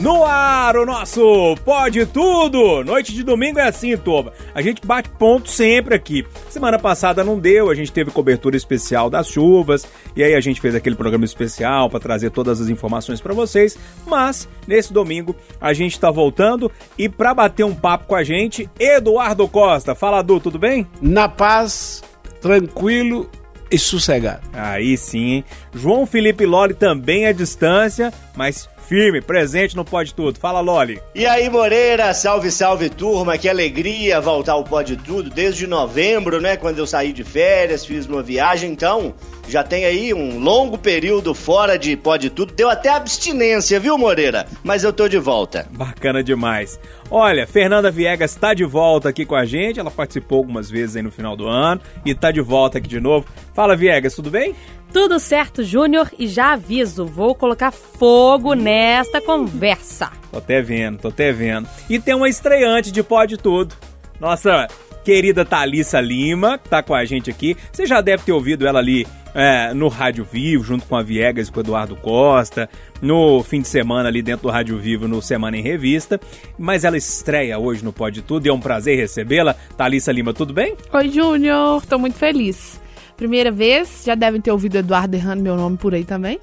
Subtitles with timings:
[0.00, 2.82] No ar, o nosso Pode Tudo!
[2.84, 4.32] Noite de domingo é assim, Toba.
[4.54, 6.26] A gente bate ponto sempre aqui.
[6.50, 10.60] Semana passada não deu, a gente teve cobertura especial das chuvas, e aí a gente
[10.60, 13.78] fez aquele programa especial para trazer todas as informações para vocês.
[14.06, 18.68] Mas, nesse domingo, a gente tá voltando e para bater um papo com a gente,
[18.78, 19.94] Eduardo Costa.
[19.94, 20.86] Fala, Du, tudo bem?
[21.00, 22.02] Na paz,
[22.42, 23.30] tranquilo
[23.70, 24.42] e sossegado.
[24.52, 25.44] Aí sim, hein?
[25.72, 30.38] João Felipe Loli também à distância, mas firme, presente no Pode Tudo.
[30.38, 31.00] Fala, Loli.
[31.14, 33.38] E aí, Moreira, salve, salve, turma.
[33.38, 36.56] Que alegria voltar ao Pode Tudo desde novembro, né?
[36.56, 38.70] Quando eu saí de férias, fiz uma viagem.
[38.70, 39.14] Então,
[39.48, 42.54] já tem aí um longo período fora de Pode Tudo.
[42.54, 44.46] Deu até abstinência, viu, Moreira?
[44.62, 45.66] Mas eu tô de volta.
[45.70, 46.78] Bacana demais.
[47.10, 49.80] Olha, Fernanda Viegas está de volta aqui com a gente.
[49.80, 53.00] Ela participou algumas vezes aí no final do ano e está de volta aqui de
[53.00, 53.26] novo.
[53.54, 54.54] Fala, Viegas, tudo bem?
[54.94, 60.12] Tudo certo, Júnior, e já aviso, vou colocar fogo nesta conversa.
[60.30, 61.68] Tô até vendo, tô até vendo.
[61.90, 63.74] E tem uma estreante de Pode Tudo.
[64.20, 64.68] Nossa
[65.04, 67.56] querida Thalissa Lima, que tá com a gente aqui.
[67.72, 71.48] Você já deve ter ouvido ela ali é, no Rádio Vivo, junto com a Viegas
[71.48, 72.70] e com o Eduardo Costa,
[73.02, 76.20] no fim de semana ali dentro do Rádio Vivo, no Semana em Revista.
[76.56, 79.56] Mas ela estreia hoje no Pode Tudo e é um prazer recebê-la.
[79.76, 80.76] Thalissa Lima, tudo bem?
[80.92, 82.83] Oi, Júnior, tô muito feliz.
[83.16, 86.40] Primeira vez, já devem ter ouvido Eduardo errando meu nome por aí também.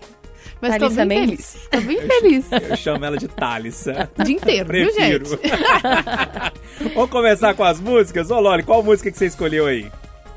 [0.61, 1.53] Mas tô Thalissa bem Mendes.
[1.53, 1.67] feliz.
[1.71, 2.45] Tô bem feliz.
[2.69, 4.09] Eu chamo ela de Thalissa.
[4.17, 5.25] O dia inteiro, viu, Prefiro.
[5.25, 5.41] gente?
[6.93, 8.29] Vamos começar com as músicas?
[8.29, 9.91] Ô, Loli, qual música que você escolheu aí?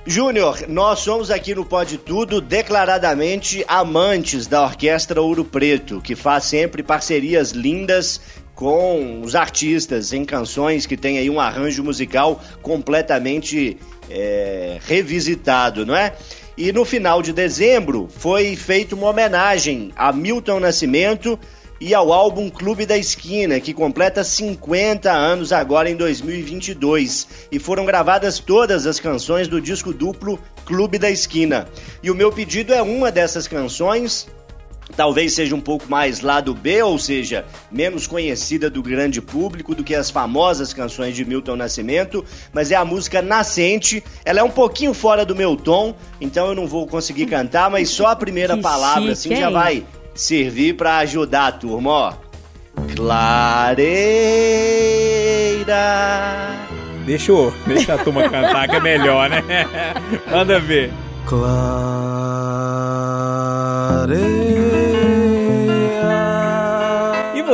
[0.06, 6.44] Júnior, nós somos aqui no Pode Tudo declaradamente amantes da Orquestra Ouro Preto, que faz
[6.44, 8.20] sempre parcerias lindas
[8.54, 13.78] com os artistas em canções que tem aí um arranjo musical completamente
[14.14, 16.14] é, revisitado, não é?
[16.56, 21.36] E no final de dezembro foi feita uma homenagem a Milton Nascimento
[21.80, 27.26] e ao álbum Clube da Esquina, que completa 50 anos agora em 2022.
[27.50, 31.66] E foram gravadas todas as canções do disco duplo Clube da Esquina.
[32.02, 34.28] E o meu pedido é uma dessas canções.
[34.96, 39.82] Talvez seja um pouco mais lado B, ou seja, menos conhecida do grande público do
[39.82, 44.04] que as famosas canções de Milton Nascimento, mas é a música Nascente.
[44.24, 47.88] Ela é um pouquinho fora do meu tom, então eu não vou conseguir cantar, mas
[47.90, 49.52] só a primeira Que palavra chique, assim já hein?
[49.52, 49.84] vai
[50.14, 52.12] servir para ajudar a turma, ó.
[55.54, 56.54] Clareira.
[57.04, 59.42] Deixa, eu, deixa a turma cantar que é melhor, né?
[60.30, 60.90] Manda ver.
[64.06, 64.33] E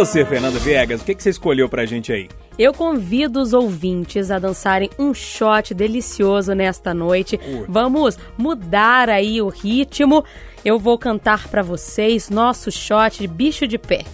[0.01, 2.27] você, Fernanda Viegas, o que, que você escolheu pra gente aí?
[2.59, 7.39] Eu convido os ouvintes a dançarem um shot delicioso nesta noite.
[7.47, 7.67] Ui.
[7.69, 10.25] Vamos mudar aí o ritmo.
[10.65, 14.05] Eu vou cantar pra vocês nosso shot de bicho de pé.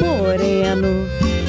[0.00, 0.88] Moreno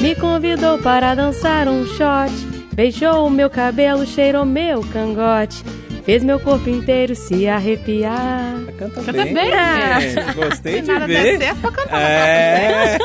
[0.00, 2.32] me convidou para dançar um shot.
[2.72, 5.64] Beijou o meu cabelo, cheirou meu cangote.
[6.04, 8.54] Fez meu corpo inteiro se arrepiar.
[8.78, 10.34] Canta, Canta bem, gente.
[10.34, 11.38] Gostei Se de nada ver.
[11.38, 12.00] der certo, cantar.
[12.00, 12.98] É.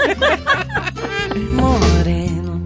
[1.51, 2.61] Moreno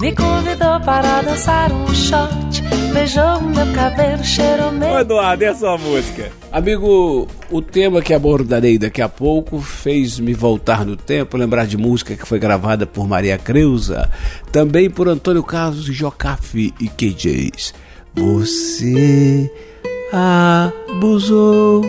[0.00, 2.62] me convidou para dançar um shot.
[2.92, 4.98] Beijou meu cabelo, cheirou Ô, meu.
[5.00, 6.30] Eduardo, e a sua música?
[6.52, 11.76] Amigo, o tema que abordarei daqui a pouco fez me voltar no tempo, lembrar de
[11.76, 14.08] música que foi gravada por Maria Creuza,
[14.52, 17.74] também por Antônio Carlos Jocafe e QJs.
[18.16, 19.50] Você
[20.12, 21.82] abusou,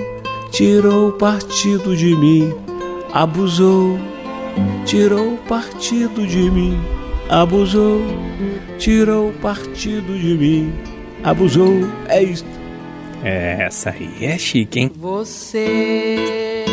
[0.51, 2.51] tirou partido de mim,
[3.13, 3.99] abusou,
[4.85, 6.79] tirou partido de mim,
[7.29, 8.01] abusou,
[8.79, 10.73] tirou partido de mim,
[11.23, 11.87] abusou.
[12.07, 12.49] É isto.
[13.23, 14.91] É, essa aí é chique, hein?
[14.95, 16.65] Você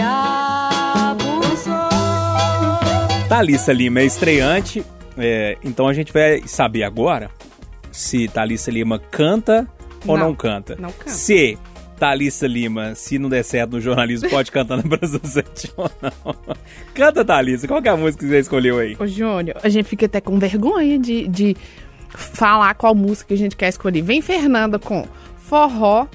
[0.00, 1.74] abusou.
[3.28, 4.82] Thalissa Lima é estreante,
[5.18, 7.35] é, então a gente vai saber agora
[7.96, 9.66] se Thalissa Lima canta
[10.06, 10.76] ou não, Não, canta.
[10.78, 11.10] não canta.
[11.10, 11.58] Se
[11.98, 16.36] Thalissa Lima, se não der certo no jornalismo, pode cantar na Brasil 7 ou não.
[16.94, 17.66] Canta, Thalissa.
[17.66, 18.94] Qual que é a música que você escolheu aí?
[18.98, 21.56] Ô, Júnior, a gente fica até com vergonha de, de
[22.10, 24.02] falar qual música a gente quer escolher.
[24.02, 25.06] Vem Fernanda com
[25.38, 26.06] forró,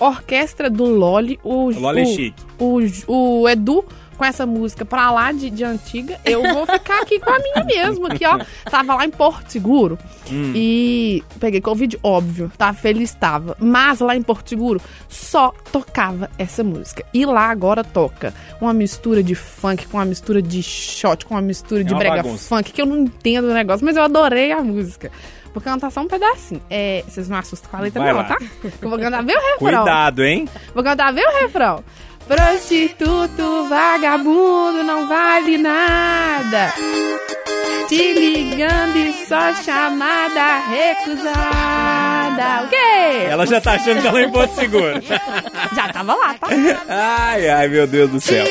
[0.00, 2.42] orquestra do Loli, o, O Loli é o, chique.
[2.58, 3.84] o, o Edu
[4.18, 7.64] com essa música pra lá de, de antiga, eu vou ficar aqui com a minha
[7.64, 8.40] mesmo, aqui, ó.
[8.68, 9.96] Tava lá em Porto Seguro
[10.30, 13.56] e peguei Covid, óbvio, tava feliz, tava.
[13.60, 17.04] Mas lá em Porto Seguro só tocava essa música.
[17.14, 21.40] E lá agora toca uma mistura de funk com uma mistura de shot, com uma
[21.40, 22.48] mistura de uma brega bagunça.
[22.56, 25.12] funk, que eu não entendo o negócio, mas eu adorei a música.
[25.54, 26.60] Vou cantar só um pedacinho.
[26.68, 28.24] É, vocês não assustam com a letra Vai não, lá.
[28.24, 28.38] tá?
[28.82, 29.58] Eu vou cantar bem o refrão.
[29.58, 30.48] Cuidado, hein?
[30.74, 31.82] Vou cantar bem o refrão.
[32.28, 36.74] Prostituto, vagabundo, não vale nada.
[37.88, 42.64] Te ligando e só chamada recusada.
[42.64, 43.26] O quê?
[43.30, 45.00] Ela já tá achando que ela é em Porto Seguro.
[45.74, 46.48] Já tava lá, tá?
[46.88, 48.44] Ai, ai, meu Deus do céu.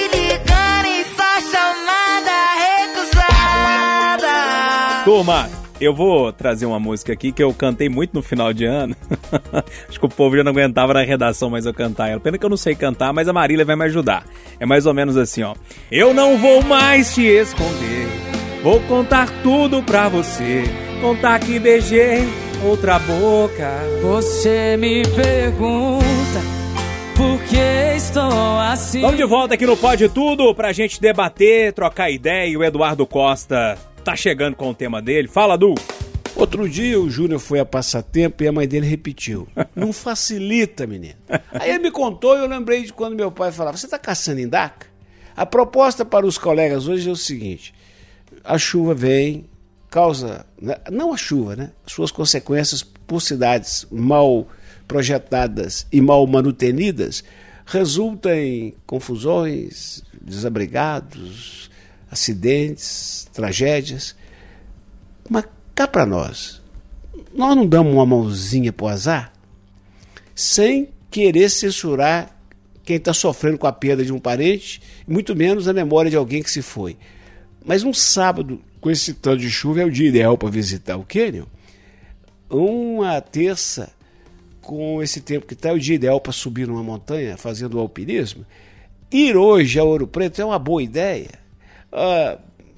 [5.04, 8.96] Turma, eu vou trazer uma música aqui que eu cantei muito no final de ano.
[9.88, 12.20] Acho que o povo já não aguentava na redação mais eu cantar ela.
[12.20, 14.26] Pena que eu não sei cantar, mas a Marília vai me ajudar.
[14.60, 15.56] É mais ou menos assim, ó.
[15.92, 18.08] Eu não vou mais te esconder.
[18.64, 20.64] Vou contar tudo pra você.
[21.02, 22.28] Contar que beijei
[22.64, 23.72] outra boca.
[24.02, 26.58] Você me pergunta
[27.16, 29.02] por que estou assim.
[29.02, 32.48] Vamos de volta aqui no Pode Tudo pra gente debater, trocar ideia.
[32.48, 33.78] E o Eduardo Costa
[34.08, 35.28] tá chegando com o tema dele.
[35.28, 35.76] Fala, Du.
[36.34, 39.50] Outro dia o Júnior foi a passatempo e a mãe dele repetiu.
[39.76, 41.16] Não facilita, menino.
[41.52, 44.40] Aí ele me contou e eu lembrei de quando meu pai falava: Você está caçando
[44.40, 44.88] em DACA?
[45.36, 47.74] A proposta para os colegas hoje é o seguinte:
[48.46, 49.46] a chuva vem,
[49.90, 50.46] causa.
[50.62, 51.72] né, Não a chuva, né?
[51.86, 54.48] Suas consequências por cidades mal
[54.88, 57.26] projetadas e mal manutenidas
[57.66, 61.67] resulta em confusões, desabrigados,
[62.10, 64.16] acidentes, tragédias.
[65.30, 65.46] Mas
[65.76, 66.62] cá para nós,
[67.34, 69.34] nós não damos uma mãozinha pro azar
[70.36, 72.36] sem querer censurar
[72.84, 76.44] quem está sofrendo com a perda de um parente, muito menos a memória de alguém
[76.44, 76.96] que se foi.
[77.66, 81.04] Mas um sábado, com esse tanto de chuva, é o dia ideal para visitar o
[81.04, 81.46] Canyon.
[82.50, 83.92] Uma terça,
[84.62, 88.46] com esse tempo que está, é o dia ideal para subir numa montanha fazendo alpinismo.
[89.12, 91.32] Ir hoje a Ouro Preto é uma boa ideia.
[91.92, 92.38] Ah,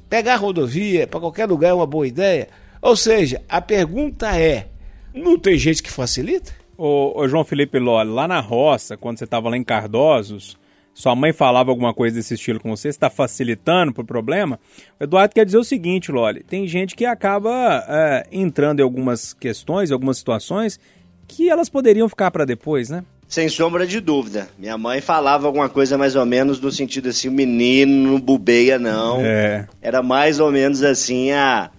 [0.09, 2.47] pegar rodovia para qualquer lugar é uma boa ideia.
[2.81, 4.67] Ou seja, a pergunta é:
[5.13, 6.51] não tem gente que facilita?
[6.77, 10.57] Ô, ô, João Felipe Loli, lá na roça, quando você tava lá em Cardosos,
[10.93, 14.59] sua mãe falava alguma coisa desse estilo com você, está facilitando pro problema?
[14.99, 19.33] O Eduardo quer dizer o seguinte, Loli, tem gente que acaba é, entrando em algumas
[19.33, 20.79] questões, algumas situações,
[21.27, 23.03] que elas poderiam ficar para depois, né?
[23.29, 24.49] Sem sombra de dúvida.
[24.57, 28.79] Minha mãe falava alguma coisa mais ou menos no sentido assim, o menino não bubeia
[28.79, 29.21] não.
[29.21, 29.67] É.
[29.79, 31.69] Era mais ou menos assim a,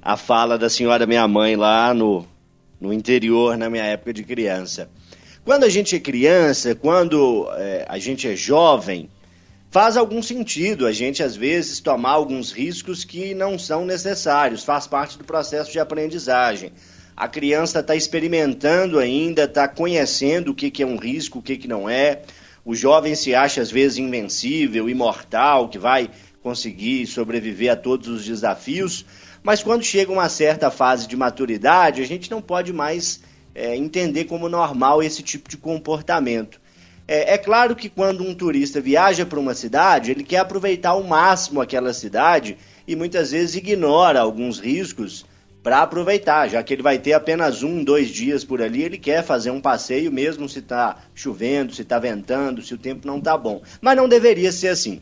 [0.00, 2.26] a fala da senhora minha mãe lá no,
[2.80, 4.88] no interior na minha época de criança.
[5.44, 9.10] Quando a gente é criança, quando é, a gente é jovem,
[9.70, 14.86] faz algum sentido a gente às vezes tomar alguns riscos que não são necessários, faz
[14.86, 16.72] parte do processo de aprendizagem.
[17.16, 21.56] A criança está experimentando ainda, está conhecendo o que, que é um risco, o que,
[21.56, 22.22] que não é.
[22.64, 26.10] O jovem se acha às vezes invencível, imortal, que vai
[26.42, 29.06] conseguir sobreviver a todos os desafios.
[29.44, 33.20] Mas quando chega uma certa fase de maturidade, a gente não pode mais
[33.54, 36.60] é, entender como normal esse tipo de comportamento.
[37.06, 41.04] É, é, claro que quando um turista viaja para uma cidade, ele quer aproveitar ao
[41.04, 42.56] máximo aquela cidade
[42.88, 45.24] e muitas vezes ignora alguns riscos
[45.64, 49.24] para aproveitar, já que ele vai ter apenas um, dois dias por ali, ele quer
[49.24, 53.34] fazer um passeio mesmo se está chovendo, se está ventando, se o tempo não está
[53.38, 53.62] bom.
[53.80, 55.00] Mas não deveria ser assim.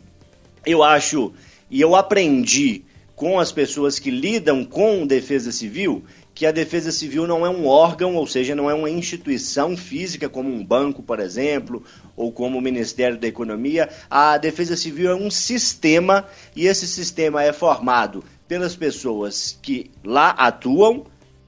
[0.64, 1.32] Eu acho
[1.68, 2.84] e eu aprendi
[3.16, 6.04] com as pessoas que lidam com defesa civil
[6.34, 10.28] que a defesa civil não é um órgão, ou seja, não é uma instituição física
[10.28, 11.84] como um banco, por exemplo,
[12.16, 13.88] ou como o Ministério da Economia.
[14.10, 16.26] A defesa civil é um sistema
[16.56, 21.06] e esse sistema é formado pelas pessoas que lá atuam,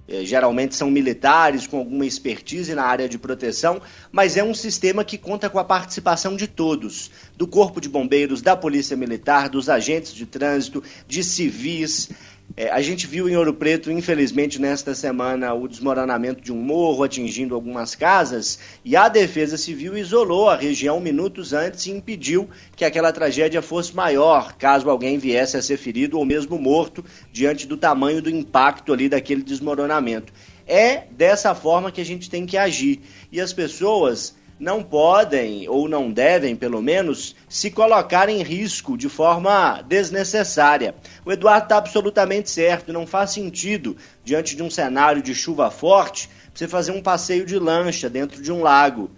[0.08, 3.78] eh, geralmente são militares com alguma expertise na área de proteção,
[4.10, 8.40] mas é um sistema que conta com a participação de todos, do Corpo de Bombeiros,
[8.40, 12.08] da Polícia Militar, dos agentes de trânsito, de civis.
[12.56, 17.02] É, a gente viu em Ouro Preto, infelizmente, nesta semana, o desmoronamento de um morro
[17.02, 22.84] atingindo algumas casas e a Defesa Civil isolou a região minutos antes e impediu que
[22.84, 27.76] aquela tragédia fosse maior, caso alguém viesse a ser ferido ou mesmo morto diante do
[27.76, 30.32] tamanho do impacto ali daquele desmoronamento.
[30.64, 33.00] É dessa forma que a gente tem que agir.
[33.32, 39.10] E as pessoas não podem, ou não devem, pelo menos, se colocar em risco de
[39.10, 40.94] forma desnecessária.
[41.22, 43.94] O Eduardo está absolutamente certo, não faz sentido,
[44.24, 48.50] diante de um cenário de chuva forte, você fazer um passeio de lancha dentro de
[48.50, 49.10] um lago.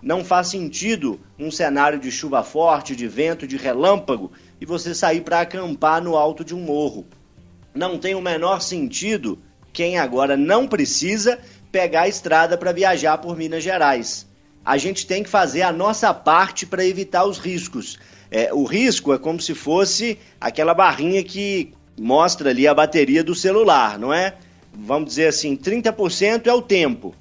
[0.00, 5.20] Não faz sentido um cenário de chuva forte, de vento, de relâmpago, e você sair
[5.20, 7.04] para acampar no alto de um morro.
[7.74, 9.38] Não tem o menor sentido
[9.70, 11.38] quem agora não precisa
[11.70, 14.32] pegar a estrada para viajar por Minas Gerais
[14.64, 17.98] a gente tem que fazer a nossa parte para evitar os riscos.
[18.30, 23.34] É, o risco é como se fosse aquela barrinha que mostra ali a bateria do
[23.34, 24.34] celular, não é?
[24.76, 27.14] vamos dizer assim, 30% é o tempo.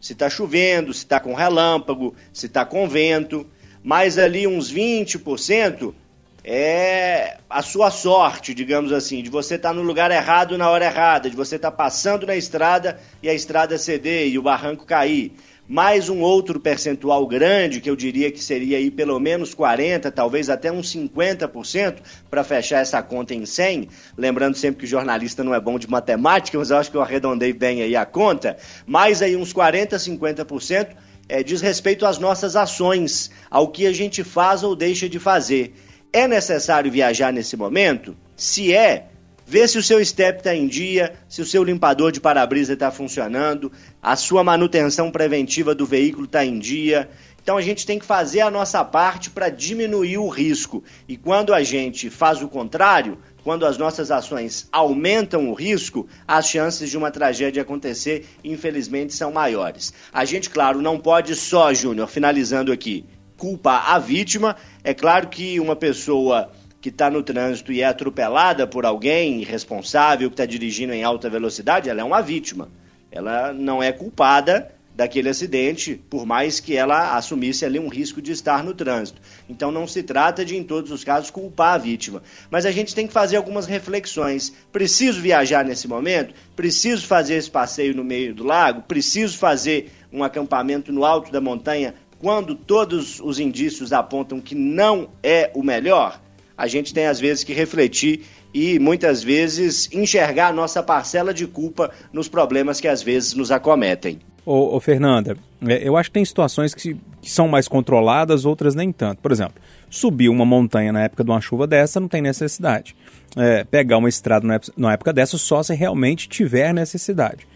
[0.00, 3.46] Se está chovendo, se está com relâmpago, se está com vento.
[3.82, 5.94] Mais ali uns 20%
[6.42, 10.86] é a sua sorte, digamos assim, de você estar tá no lugar errado na hora
[10.86, 14.86] errada, de você estar tá passando na estrada e a estrada ceder e o barranco
[14.86, 15.32] cair.
[15.72, 20.50] Mais um outro percentual grande, que eu diria que seria aí pelo menos 40%, talvez
[20.50, 21.98] até uns 50%
[22.28, 23.88] para fechar essa conta em 100.
[24.18, 27.02] Lembrando sempre que o jornalista não é bom de matemática, mas eu acho que eu
[27.02, 28.56] arredondei bem aí a conta.
[28.84, 30.88] Mais aí uns 40%, 50%
[31.28, 35.72] é, diz respeito às nossas ações, ao que a gente faz ou deixa de fazer.
[36.12, 38.16] É necessário viajar nesse momento?
[38.34, 39.09] Se é,
[39.50, 42.88] vê se o seu step está em dia, se o seu limpador de para-brisa está
[42.88, 47.10] funcionando, a sua manutenção preventiva do veículo está em dia.
[47.42, 50.84] Então a gente tem que fazer a nossa parte para diminuir o risco.
[51.08, 56.46] E quando a gente faz o contrário, quando as nossas ações aumentam o risco, as
[56.46, 59.92] chances de uma tragédia acontecer, infelizmente, são maiores.
[60.12, 63.04] A gente, claro, não pode só, Júnior, finalizando aqui,
[63.36, 64.54] culpar a vítima.
[64.84, 70.30] É claro que uma pessoa que está no trânsito e é atropelada por alguém irresponsável
[70.30, 72.68] que está dirigindo em alta velocidade, ela é uma vítima.
[73.12, 78.32] Ela não é culpada daquele acidente, por mais que ela assumisse ali um risco de
[78.32, 79.20] estar no trânsito.
[79.48, 82.22] Então não se trata de, em todos os casos, culpar a vítima.
[82.50, 84.52] Mas a gente tem que fazer algumas reflexões.
[84.72, 86.34] Preciso viajar nesse momento?
[86.54, 88.82] Preciso fazer esse passeio no meio do lago?
[88.82, 95.08] Preciso fazer um acampamento no alto da montanha quando todos os indícios apontam que não
[95.22, 96.20] é o melhor,
[96.60, 98.20] a gente tem às vezes que refletir
[98.52, 103.50] e muitas vezes enxergar a nossa parcela de culpa nos problemas que às vezes nos
[103.50, 104.20] acometem.
[104.44, 108.74] Ô, ô Fernanda, é, eu acho que tem situações que, que, são mais controladas, outras
[108.74, 109.22] nem tanto.
[109.22, 109.54] Por exemplo,
[109.88, 112.94] subir uma montanha na época de uma chuva dessa não tem necessidade.
[113.36, 117.46] É, pegar uma estrada na época dessa só se realmente tiver necessidade.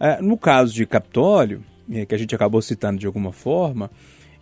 [0.00, 3.90] É, no caso de Capitólio, é, que a gente acabou citando de alguma forma,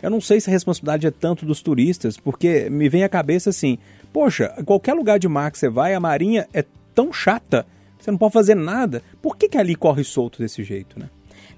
[0.02, 3.50] eu não sei se a responsabilidade é tanto dos turistas, porque me vem à cabeça
[3.50, 3.78] assim:
[4.12, 6.64] poxa, qualquer lugar de mar que você vai, a marinha é
[6.94, 7.66] tão chata,
[7.98, 9.02] você não pode fazer nada.
[9.20, 11.08] Por que, que ali corre solto desse jeito, né?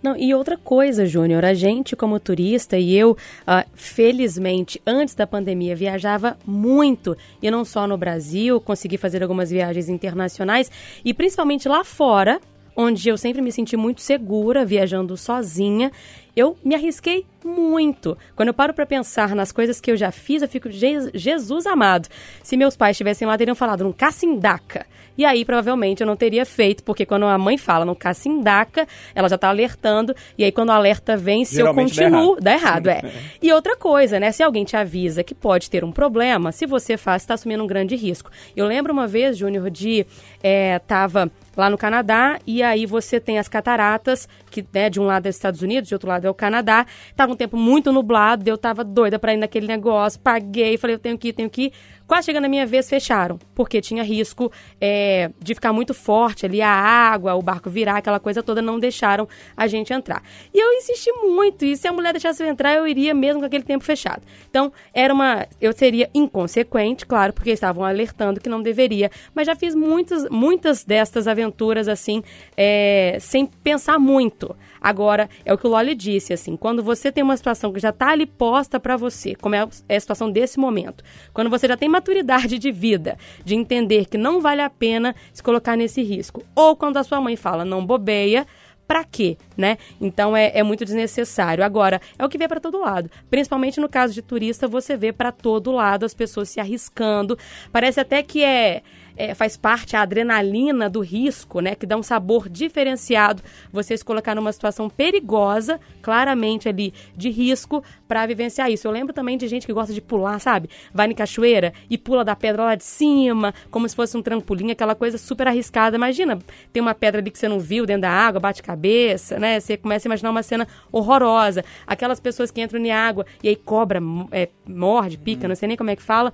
[0.02, 5.26] Não, e outra coisa, Júnior, a gente como turista e eu, uh, felizmente, antes da
[5.26, 10.70] pandemia, viajava muito, e não só no Brasil, consegui fazer algumas viagens internacionais,
[11.02, 12.38] e principalmente lá fora,
[12.76, 15.90] onde eu sempre me senti muito segura viajando sozinha
[16.37, 18.16] eu me arrisquei muito.
[18.34, 22.08] Quando eu paro para pensar nas coisas que eu já fiz, eu fico, Jesus amado.
[22.42, 24.86] Se meus pais estivessem lá, teriam falado, não cacindaca.
[25.16, 29.28] E aí, provavelmente, eu não teria feito, porque quando a mãe fala no cacindaca, ela
[29.28, 32.82] já tá alertando, e aí quando o alerta vem, se Geralmente eu continuo, dá errado,
[32.82, 33.12] dá errado é.
[33.40, 36.96] e outra coisa, né, se alguém te avisa que pode ter um problema, se você
[36.96, 38.30] faz, está assumindo um grande risco.
[38.56, 40.04] Eu lembro uma vez, Júnior, de,
[40.42, 45.04] é, tava lá no Canadá, e aí você tem as cataratas, que né, de um
[45.04, 46.86] lado é os Estados Unidos, de outro lado é o Canadá.
[47.16, 51.00] Tava um tempo muito nublado, eu tava doida para ir naquele negócio, paguei, falei, eu
[51.00, 51.72] tenho que ir, tenho que ir.
[52.06, 56.61] Quase chegando a minha vez, fecharam, porque tinha risco é, de ficar muito forte ali,
[56.61, 60.23] a água, o barco virar, aquela coisa toda, não deixaram a gente entrar.
[60.52, 63.46] E eu insisti muito, e se a mulher deixasse eu entrar, eu iria mesmo com
[63.46, 64.23] aquele tempo fechado.
[64.50, 65.46] Então, era uma.
[65.61, 70.84] Eu seria inconsequente, claro, porque estavam alertando que não deveria, mas já fiz muitas, muitas
[70.84, 72.23] destas aventuras assim,
[72.56, 74.54] é, sem pensar muito.
[74.84, 77.88] Agora, é o que o Loli disse, assim, quando você tem uma situação que já
[77.88, 81.88] está ali posta para você, como é a situação desse momento, quando você já tem
[81.94, 86.74] maturidade de vida, de entender que não vale a pena se colocar nesse risco, ou
[86.74, 88.46] quando a sua mãe fala não bobeia,
[88.86, 89.78] para quê, né?
[89.98, 91.64] Então é, é, muito desnecessário.
[91.64, 93.10] Agora, é o que vê para todo lado.
[93.30, 97.38] Principalmente no caso de turista, você vê para todo lado as pessoas se arriscando.
[97.72, 98.82] Parece até que é
[99.16, 101.75] é, faz parte a adrenalina do risco, né?
[101.75, 103.42] Que dá um sabor diferenciado.
[103.73, 108.87] Você se colocar numa situação perigosa, claramente ali de risco, para vivenciar isso.
[108.87, 110.68] Eu lembro também de gente que gosta de pular, sabe?
[110.92, 114.71] Vai em cachoeira e pula da pedra lá de cima, como se fosse um trampolim,
[114.71, 115.97] aquela coisa super arriscada.
[115.97, 116.38] Imagina,
[116.73, 119.61] tem uma pedra ali que você não viu dentro da água, bate cabeça, né?
[119.61, 121.64] Você começa a imaginar uma cena horrorosa.
[121.87, 124.00] Aquelas pessoas que entram em água e aí cobra,
[124.33, 126.33] é, morde, pica, não sei nem como é que fala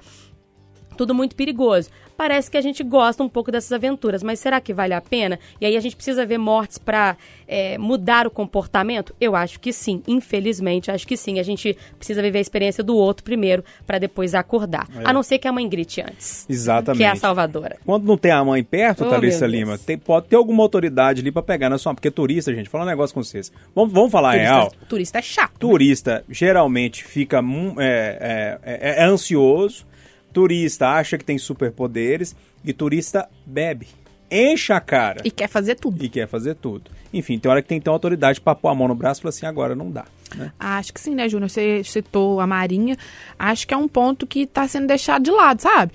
[1.01, 1.89] tudo muito perigoso.
[2.15, 5.39] Parece que a gente gosta um pouco dessas aventuras, mas será que vale a pena?
[5.59, 7.17] E aí a gente precisa ver mortes para
[7.49, 9.17] é, mudar o comportamento?
[9.19, 11.41] Eu acho que sim, infelizmente, acho que sim.
[11.41, 14.87] A gente precisa viver a experiência do outro primeiro para depois acordar.
[14.95, 15.09] É.
[15.09, 16.45] A não ser que a mãe grite antes.
[16.51, 16.99] Exatamente.
[16.99, 17.79] Que é a salvadora.
[17.87, 21.33] Quando não tem a mãe perto, oh, Thalissa Lima, tem, pode ter alguma autoridade ali
[21.33, 21.95] para pegar na sua.
[21.95, 23.51] Porque turista, gente, fala um negócio com vocês.
[23.75, 24.73] Vamos, vamos falar turista, real.
[24.87, 25.53] Turista é chato.
[25.53, 25.59] Né?
[25.59, 26.23] Turista né?
[26.29, 27.43] geralmente fica
[27.79, 29.89] é, é, é ansioso
[30.33, 32.35] turista acha que tem superpoderes
[32.65, 33.89] e turista bebe.
[34.31, 36.05] enche a cara E quer fazer tudo.
[36.05, 36.91] e quer fazer tudo.
[37.13, 39.21] Enfim, tem hora que tem que ter uma autoridade pra pôr a mão no braço
[39.21, 40.05] e falar assim, agora não dá.
[40.37, 40.53] Né?
[40.61, 41.51] Acho que sim, né, Júnior?
[41.51, 42.97] Você citou a Marinha.
[43.37, 45.91] Acho que é um ponto que está sendo deixado de lado, sabe?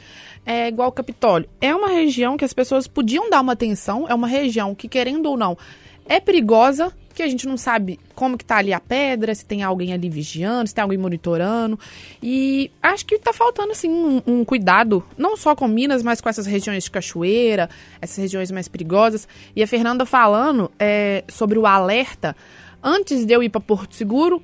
[0.45, 1.47] É igual o Capitólio.
[1.61, 4.05] É uma região que as pessoas podiam dar uma atenção.
[4.09, 5.57] É uma região que, querendo ou não,
[6.07, 9.63] é perigosa, que a gente não sabe como que tá ali a pedra, se tem
[9.63, 11.79] alguém ali vigiando, se tem alguém monitorando.
[12.21, 16.27] E acho que tá faltando, assim, um, um cuidado, não só com Minas, mas com
[16.27, 17.69] essas regiões de cachoeira,
[18.01, 19.27] essas regiões mais perigosas.
[19.55, 22.35] E a Fernanda falando é, sobre o alerta,
[22.83, 24.43] antes de eu ir para Porto Seguro,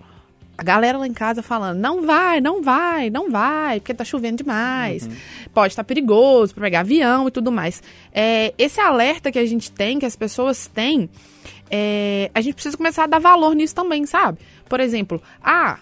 [0.62, 4.44] a galera lá em casa falando, não vai, não vai, não vai, porque tá chovendo
[4.44, 5.10] demais.
[5.52, 7.82] Pode estar perigoso para pegar avião e tudo mais.
[8.14, 11.10] É, esse alerta que a gente tem, que as pessoas têm,
[11.68, 14.38] é, a gente precisa começar a dar valor nisso também, sabe?
[14.70, 15.80] Por exemplo, ah,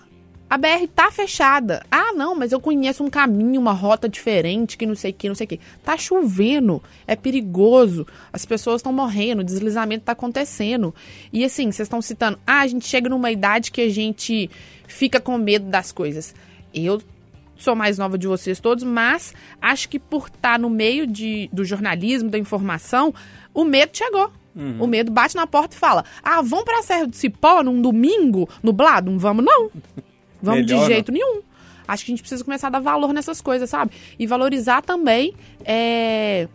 [0.49, 1.85] a BR tá fechada.
[1.91, 5.27] Ah, não, mas eu conheço um caminho, uma rota diferente, que não sei o que,
[5.27, 5.59] não sei o que.
[5.83, 10.93] Tá chovendo, é perigoso, as pessoas estão morrendo, o deslizamento tá acontecendo.
[11.31, 14.49] E assim, vocês estão citando, ah, a gente chega numa idade que a gente
[14.87, 16.33] fica com medo das coisas.
[16.73, 16.99] Eu
[17.55, 21.63] sou mais nova de vocês todos, mas acho que por estar no meio de, do
[21.63, 23.13] jornalismo, da informação,
[23.53, 24.31] o medo chegou.
[24.79, 28.49] O medo bate na porta e fala: Ah, vamos pra Serra do Cipó num domingo
[28.61, 29.09] nublado?
[29.09, 29.69] Não vamos, não.
[30.41, 31.41] Vamos Melhor de jeito nenhum.
[31.87, 33.91] Acho que a gente precisa começar a dar valor nessas coisas, sabe?
[34.17, 35.33] E valorizar também
[35.65, 36.47] é,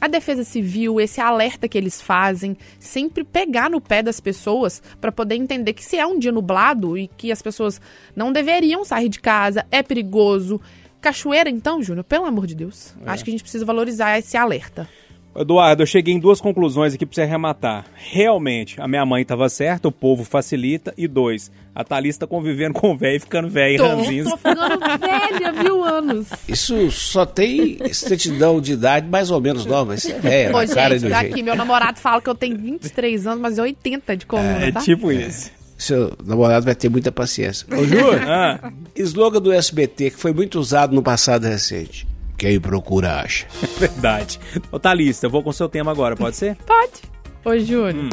[0.00, 5.12] a defesa civil, esse alerta que eles fazem, sempre pegar no pé das pessoas para
[5.12, 7.80] poder entender que se é um dia nublado e que as pessoas
[8.16, 10.60] não deveriam sair de casa, é perigoso.
[11.00, 12.94] Cachoeira, então, Júnior, pelo amor de Deus.
[13.06, 14.88] Acho que a gente precisa valorizar esse alerta.
[15.36, 17.86] Eduardo, eu cheguei em duas conclusões aqui pra você arrematar.
[17.94, 20.92] Realmente, a minha mãe tava certa, o povo facilita.
[20.98, 24.24] E dois, a Thalys tá convivendo com o velho e ficando velho e ranzinho.
[24.24, 26.26] tô ficando velha, viu, anos.
[26.48, 29.94] Isso só tem certidão de idade mais ou menos nova.
[29.94, 31.44] Isso é, é Ô, na cara gente, do aqui, jeito.
[31.44, 34.80] meu namorado fala que eu tenho 23 anos, mas é 80 de coluna, É tá?
[34.80, 35.50] tipo isso.
[35.78, 37.66] Seu namorado vai ter muita paciência.
[37.72, 42.06] Ô, Júlio, Ah, slogan do SBT que foi muito usado no passado recente.
[42.40, 43.46] Quem procura acha.
[43.78, 44.40] verdade.
[44.72, 46.56] Ô, Thalys, eu vou com o seu tema agora, pode ser?
[46.64, 47.02] Pode.
[47.44, 48.08] Ô, Júnior,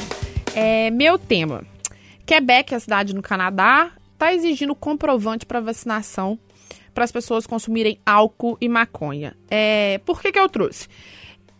[0.54, 1.63] é, meu tema.
[2.26, 6.38] Quebec, a cidade no Canadá, tá exigindo comprovante para vacinação
[6.94, 9.34] para as pessoas consumirem álcool e maconha.
[9.50, 10.90] É, por que que eu trouxe?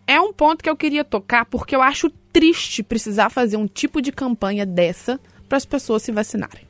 [0.06, 4.02] É um ponto que eu queria tocar porque eu acho triste precisar fazer um tipo
[4.02, 6.68] de campanha dessa para as pessoas se vacinarem.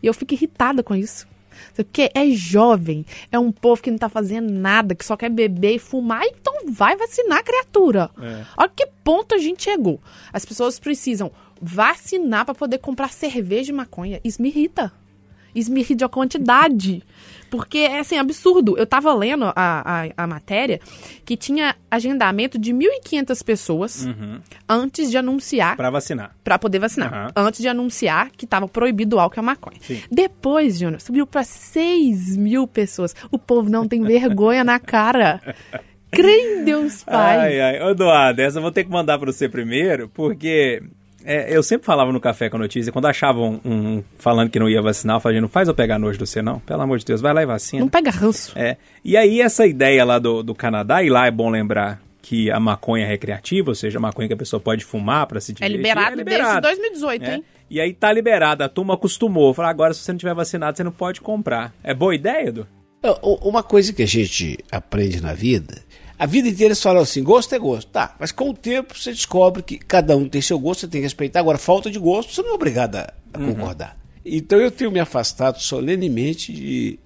[0.00, 1.26] E eu fico irritada com isso.
[1.74, 5.74] Porque é jovem, é um povo que não tá fazendo nada, que só quer beber
[5.74, 8.10] e fumar, então vai vacinar, criatura.
[8.56, 10.00] Olha que ponto a gente chegou.
[10.32, 14.20] As pessoas precisam vacinar para poder comprar cerveja e maconha.
[14.24, 14.92] Isso me irrita.
[15.54, 17.02] Isso me irrita a quantidade.
[17.54, 18.76] Porque é assim, absurdo.
[18.76, 20.80] Eu tava lendo a, a, a matéria
[21.24, 24.08] que tinha agendamento de 1.500 pessoas
[24.68, 26.34] antes de anunciar Pra vacinar.
[26.42, 27.12] Pra poder vacinar.
[27.12, 27.32] Aham.
[27.36, 29.76] Antes de anunciar que tava proibido o álcool e a maconha.
[29.80, 30.02] Sim.
[30.10, 33.14] Depois, Júnior, subiu pra 6 mil pessoas.
[33.30, 35.40] O povo não tem vergonha na cara.
[36.10, 37.38] Crê em Deus, Pai.
[37.38, 37.82] Ai, ai.
[37.82, 40.82] Ô, Eduardo, essa eu vou ter que mandar pra você primeiro, porque
[41.24, 44.68] é, eu sempre falava no Café com a Notícia, quando achavam um, falando que não
[44.68, 46.58] ia vacinar, eu falava, não faz eu pegar nojo do você, não.
[46.60, 47.80] Pelo amor de Deus, vai lá e vacina.
[47.80, 48.52] Não pega ranço.
[48.56, 48.76] É.
[49.04, 52.58] E aí, essa ideia lá do, do Canadá, e lá é bom lembrar que a
[52.58, 55.54] maconha é recreativa, ou seja, a maconha que a pessoa pode fumar pra se É
[55.54, 55.76] divertir.
[55.76, 56.60] liberado, desde liberado.
[56.62, 57.34] 2018, É.
[57.34, 57.44] hein?
[57.70, 59.52] E aí tá liberada, a turma acostumou.
[59.52, 61.74] Fala, agora se você não tiver vacinado, você não pode comprar.
[61.82, 62.66] É boa ideia, Edu?
[63.42, 65.82] Uma coisa que a gente aprende na vida,
[66.18, 67.88] a vida inteira eles falam assim, gosto é gosto.
[67.88, 71.00] Tá, mas com o tempo você descobre que cada um tem seu gosto, você tem
[71.00, 71.40] que respeitar.
[71.40, 73.98] Agora, falta de gosto, você não é obrigado a, a concordar.
[74.24, 76.98] Então eu tenho me afastado solenemente de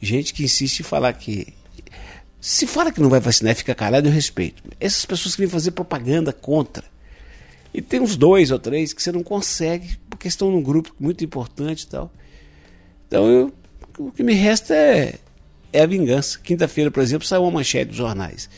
[0.00, 1.54] gente que insiste em falar que.
[2.40, 4.62] Se fala que não vai vacinar e fica calado, eu respeito.
[4.78, 6.84] Essas pessoas que vêm fazer propaganda contra.
[7.72, 11.24] E tem uns dois ou três que você não consegue, porque estão num grupo muito
[11.24, 12.12] importante e tal.
[13.08, 13.52] Então eu,
[13.98, 15.18] o que me resta é,
[15.74, 16.38] é a vingança.
[16.42, 18.48] Quinta-feira, por exemplo, saiu uma manchete dos jornais.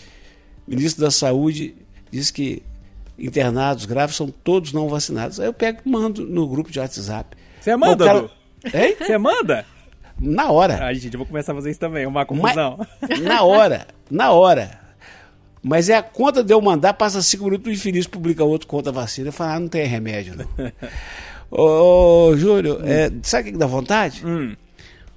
[0.66, 1.74] O ministro da Saúde
[2.10, 2.62] diz que
[3.18, 5.40] internados graves são todos não vacinados.
[5.40, 7.36] Aí eu pego e mando no grupo de WhatsApp.
[7.60, 8.30] Você manda, cara-?
[8.74, 8.96] Hein?
[8.98, 9.64] Você manda?
[10.20, 10.78] Na hora.
[10.84, 12.78] Ai, gente, eu vou começar a fazer isso também, uma Mas- confusão.
[13.22, 13.86] na hora.
[14.10, 14.78] Na hora.
[15.62, 18.92] Mas é a conta de eu mandar, passa cinco minutos, o infeliz publica outro conta
[18.92, 19.28] vacina.
[19.28, 20.46] Eu falo, ah, não tem remédio, não.
[21.50, 24.24] Ô, ô, Júlio, é, sabe o que dá vontade?
[24.26, 24.54] Hum.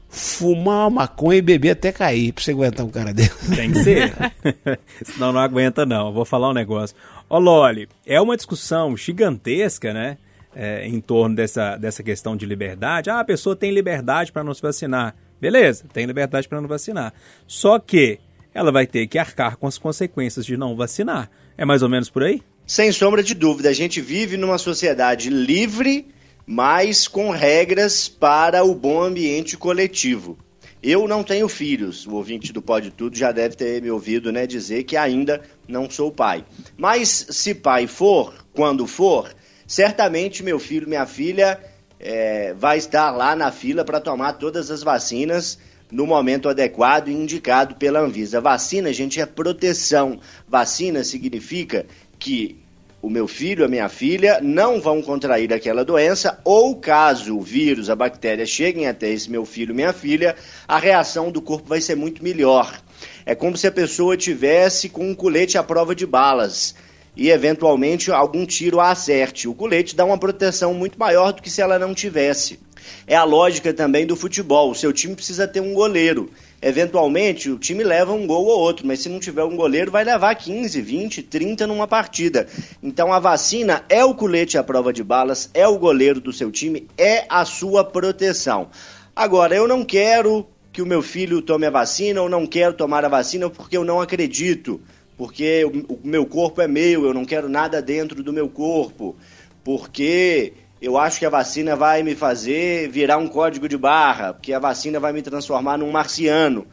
[0.10, 3.56] Fumar uma maconha e beber até cair, pra você aguentar um cara desse.
[3.56, 4.14] Tem que ser.
[5.06, 6.08] Senão não aguenta, não.
[6.08, 6.96] Eu Vou falar um negócio.
[7.30, 10.18] Ô, Loli, é uma discussão gigantesca, né?
[10.56, 13.10] é, em torno dessa, dessa questão de liberdade.
[13.10, 15.16] Ah, a pessoa tem liberdade para não se vacinar.
[15.40, 17.14] Beleza, tem liberdade para não vacinar.
[17.48, 18.20] Só que
[18.54, 21.30] ela vai ter que arcar com as consequências de não vacinar.
[21.58, 22.42] É mais ou menos por aí?
[22.66, 26.08] Sem sombra de dúvida, a gente vive numa sociedade livre,
[26.52, 30.36] mas com regras para o bom ambiente coletivo.
[30.82, 34.48] Eu não tenho filhos, o ouvinte do Pode Tudo já deve ter me ouvido né,
[34.48, 36.44] dizer que ainda não sou pai.
[36.76, 39.32] Mas se pai for, quando for,
[39.68, 41.60] certamente meu filho, minha filha,
[42.00, 45.60] é, vai estar lá na fila para tomar todas as vacinas
[45.92, 48.42] no momento adequado e indicado pela Anvisa.
[48.42, 50.20] Vacina, gente, é proteção.
[50.48, 51.86] Vacina significa
[52.18, 52.58] que
[53.02, 57.90] o meu filho, a minha filha, não vão contrair aquela doença, ou caso o vírus,
[57.90, 60.36] a bactéria cheguem até esse meu filho, minha filha,
[60.68, 62.82] a reação do corpo vai ser muito melhor.
[63.26, 66.76] É como se a pessoa tivesse com um colete à prova de balas
[67.16, 69.48] e eventualmente algum tiro a acerte.
[69.48, 72.60] O colete dá uma proteção muito maior do que se ela não tivesse.
[73.08, 74.72] É a lógica também do futebol.
[74.72, 76.30] O seu time precisa ter um goleiro.
[76.62, 80.04] Eventualmente, o time leva um gol ou outro, mas se não tiver um goleiro, vai
[80.04, 82.48] levar 15, 20, 30 numa partida.
[82.84, 86.52] Então a vacina é o colete à prova de balas, é o goleiro do seu
[86.52, 88.70] time, é a sua proteção.
[89.16, 93.06] Agora, eu não quero que o meu filho tome a vacina, ou não quero tomar
[93.06, 94.82] a vacina porque eu não acredito,
[95.18, 99.16] porque o meu corpo é meu, eu não quero nada dentro do meu corpo,
[99.64, 104.54] porque eu acho que a vacina vai me fazer virar um código de barra, porque
[104.54, 106.66] a vacina vai me transformar num marciano.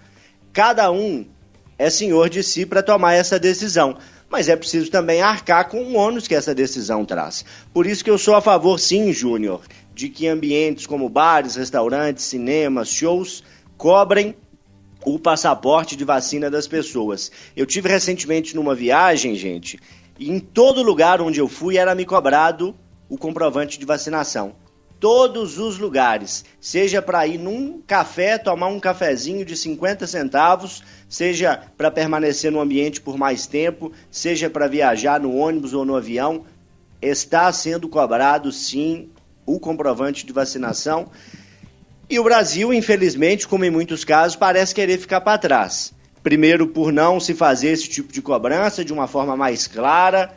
[0.53, 1.27] Cada um
[1.77, 3.99] é senhor de si para tomar essa decisão,
[4.31, 7.45] mas é preciso também arcar com o ônus que essa decisão traz.
[7.75, 12.25] Por isso que eu sou a favor, sim, Júnior, de que ambientes como bares, restaurantes,
[12.25, 13.43] cinemas, shows
[13.77, 14.37] cobrem
[15.05, 17.31] o passaporte de vacina das pessoas.
[17.57, 19.79] Eu tive recentemente numa viagem, gente,
[20.19, 22.75] e em todo lugar onde eu fui era me cobrado
[23.09, 24.55] o comprovante de vacinação.
[24.99, 31.63] Todos os lugares, seja para ir num café, tomar um cafezinho de 50 centavos, seja
[31.77, 36.47] para permanecer no ambiente por mais tempo, seja para viajar no ônibus ou no avião,
[37.01, 39.11] está sendo cobrado sim
[39.45, 41.11] o comprovante de vacinação.
[42.09, 45.93] E o Brasil, infelizmente, como em muitos casos, parece querer ficar para trás.
[46.23, 50.35] Primeiro, por não se fazer esse tipo de cobrança de uma forma mais clara,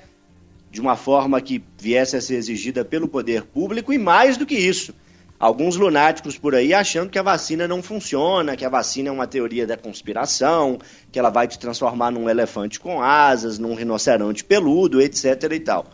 [0.72, 4.56] de uma forma que viesse a ser exigida pelo poder público e mais do que
[4.56, 4.94] isso.
[5.40, 9.26] Alguns lunáticos por aí achando que a vacina não funciona, que a vacina é uma
[9.26, 10.78] teoria da conspiração,
[11.12, 15.88] que ela vai te transformar num elefante com asas, num rinoceronte peludo, etc e tal.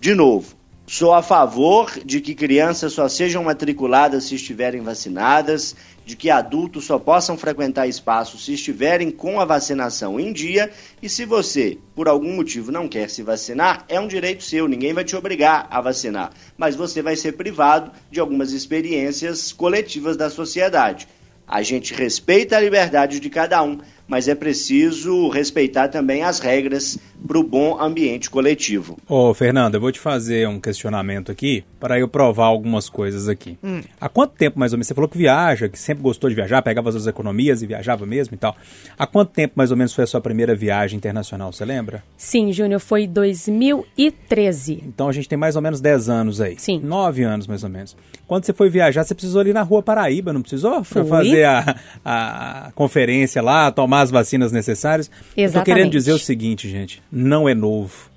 [0.00, 0.56] De novo,
[0.90, 6.86] Sou a favor de que crianças só sejam matriculadas se estiverem vacinadas, de que adultos
[6.86, 10.72] só possam frequentar espaços se estiverem com a vacinação em dia.
[11.02, 14.94] E se você, por algum motivo, não quer se vacinar, é um direito seu, ninguém
[14.94, 16.32] vai te obrigar a vacinar.
[16.56, 21.06] Mas você vai ser privado de algumas experiências coletivas da sociedade.
[21.46, 26.98] A gente respeita a liberdade de cada um, mas é preciso respeitar também as regras
[27.26, 28.96] para o bom ambiente coletivo.
[29.06, 33.58] Ô, Fernando, eu vou te fazer um questionamento aqui para eu provar algumas coisas aqui.
[33.62, 33.82] Hum.
[34.00, 36.62] Há quanto tempo, mais ou menos, você falou que viaja, que sempre gostou de viajar,
[36.62, 38.56] pegava as economias e viajava mesmo e tal.
[38.98, 42.02] Há quanto tempo, mais ou menos, foi a sua primeira viagem internacional, você lembra?
[42.16, 44.84] Sim, Júnior, foi 2013.
[44.86, 46.56] Então a gente tem mais ou menos 10 anos aí.
[46.58, 46.80] Sim.
[46.82, 47.96] 9 anos, mais ou menos.
[48.26, 50.82] Quando você foi viajar, você precisou ali na rua Paraíba, não precisou?
[50.84, 55.10] Foi fazer a, a conferência lá, tomar tomar as vacinas necessárias.
[55.52, 58.10] Tô querendo dizer o seguinte, gente, não é novo.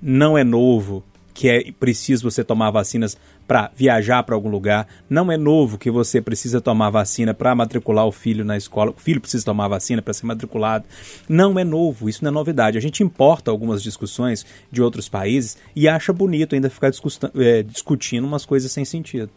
[0.00, 1.02] Não é novo
[1.32, 4.88] que é preciso você tomar vacinas para viajar para algum lugar.
[5.08, 8.90] Não é novo que você precisa tomar vacina para matricular o filho na escola.
[8.90, 10.86] O filho precisa tomar vacina para ser matriculado.
[11.28, 12.78] Não é novo, isso não é novidade.
[12.78, 16.90] A gente importa algumas discussões de outros países e acha bonito ainda ficar
[17.36, 19.30] é, discutindo umas coisas sem sentido.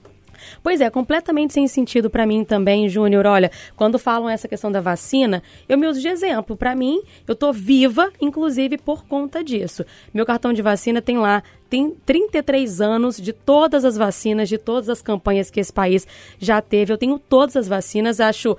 [0.61, 3.25] Pois é, completamente sem sentido para mim também, Júnior.
[3.25, 6.55] Olha, quando falam essa questão da vacina, eu me uso de exemplo.
[6.55, 9.85] Para mim, eu tô viva, inclusive por conta disso.
[10.13, 14.89] Meu cartão de vacina tem lá tem 33 anos de todas as vacinas, de todas
[14.89, 16.07] as campanhas que esse país
[16.39, 16.91] já teve.
[16.91, 18.57] Eu tenho todas as vacinas, acho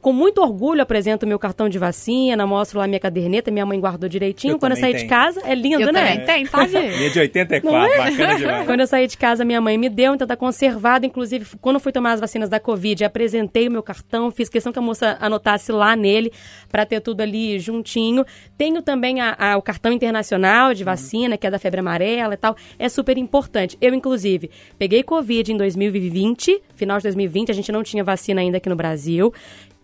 [0.00, 4.08] com muito orgulho apresento meu cartão de vacina, mostro lá minha caderneta, minha mãe guardou
[4.08, 4.54] direitinho.
[4.54, 5.02] Eu Quando eu saí tenho.
[5.04, 6.00] de casa, é lindo, Eu né?
[6.12, 6.96] também tenho, tá, gente?
[6.96, 7.98] Minha de 84, é?
[7.98, 8.66] bacana demais.
[8.66, 11.04] Quando eu saí de casa, minha mãe me deu, então tá conservado.
[11.04, 14.72] Inclusive, quando eu fui tomar as vacinas da Covid, apresentei o meu cartão, fiz questão
[14.72, 16.32] que a moça anotasse lá nele,
[16.70, 18.24] para ter tudo ali juntinho.
[18.56, 22.36] Tenho também a- a- o cartão internacional de vacina, que é da febre amarela e
[22.36, 22.51] tal.
[22.78, 23.76] É super importante.
[23.80, 28.58] Eu, inclusive, peguei Covid em 2020, final de 2020, a gente não tinha vacina ainda
[28.58, 29.32] aqui no Brasil.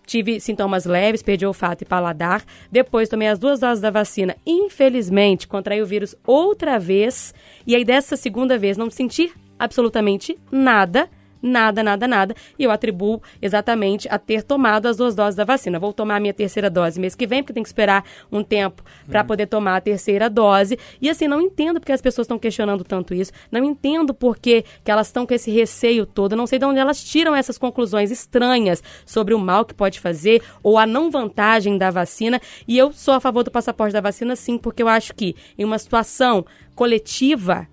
[0.06, 2.42] Tive sintomas leves, perdi olfato e paladar.
[2.72, 4.34] Depois tomei as duas doses da vacina.
[4.46, 7.34] Infelizmente, contraí o vírus outra vez.
[7.66, 11.10] E aí, dessa segunda vez, não senti absolutamente nada.
[11.42, 12.34] Nada, nada, nada.
[12.58, 15.78] E eu atribuo exatamente a ter tomado as duas doses da vacina.
[15.78, 18.82] Vou tomar a minha terceira dose mês que vem, porque tem que esperar um tempo
[19.06, 20.78] para poder tomar a terceira dose.
[21.00, 23.32] E assim, não entendo porque as pessoas estão questionando tanto isso.
[23.50, 26.36] Não entendo por que que elas estão com esse receio todo.
[26.36, 30.42] Não sei de onde elas tiram essas conclusões estranhas sobre o mal que pode fazer
[30.62, 32.40] ou a não vantagem da vacina.
[32.66, 35.64] E eu sou a favor do passaporte da vacina, sim, porque eu acho que em
[35.64, 37.66] uma situação coletiva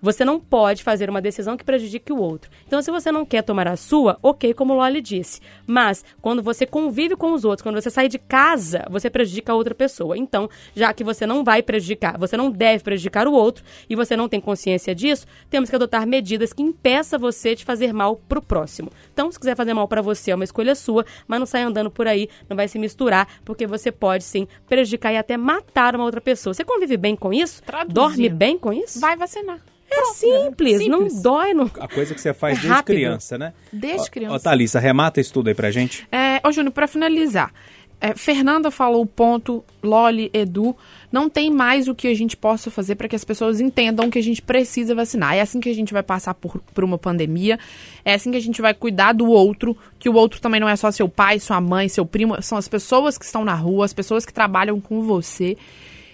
[0.00, 2.50] você não pode fazer uma decisão que prejudique o outro.
[2.66, 5.40] Então, se você não quer tomar a sua, ok, como o Loli disse.
[5.66, 9.54] Mas, quando você convive com os outros, quando você sai de casa, você prejudica a
[9.54, 10.16] outra pessoa.
[10.16, 14.16] Então, já que você não vai prejudicar, você não deve prejudicar o outro e você
[14.16, 18.42] não tem consciência disso, temos que adotar medidas que impeçam você de fazer mal pro
[18.42, 18.90] próximo.
[19.12, 21.90] Então, se quiser fazer mal para você, é uma escolha sua, mas não sai andando
[21.90, 26.04] por aí, não vai se misturar, porque você pode sim prejudicar e até matar uma
[26.04, 26.54] outra pessoa.
[26.54, 27.62] Você convive bem com isso?
[27.62, 27.94] Traduzindo.
[27.94, 29.00] Dorme bem com isso?
[29.00, 29.60] Vai vacinar.
[30.00, 30.86] É simples, né?
[30.88, 31.22] não Simples.
[31.22, 31.70] dói, não.
[31.80, 32.96] A coisa que você faz É desde rápido.
[32.96, 33.52] criança, né?
[33.72, 34.34] Desde Ó, criança.
[34.34, 36.06] Ó, Thalissa, remata isso tudo aí pra gente.
[36.10, 37.52] É, ô Júnior, pra finalizar,
[38.00, 40.74] é, Fernanda falou o ponto, Loli, Edu,
[41.12, 44.18] não tem mais o que a gente possa fazer para que as pessoas entendam que
[44.18, 45.34] a gente precisa vacinar.
[45.34, 47.58] É assim que a gente vai passar por, por uma pandemia,
[48.02, 50.76] é assim que a gente vai cuidar do outro, que o outro também não é
[50.76, 53.92] só seu pai, sua mãe, seu primo, são as pessoas que estão na rua, as
[53.92, 55.58] pessoas que trabalham com você.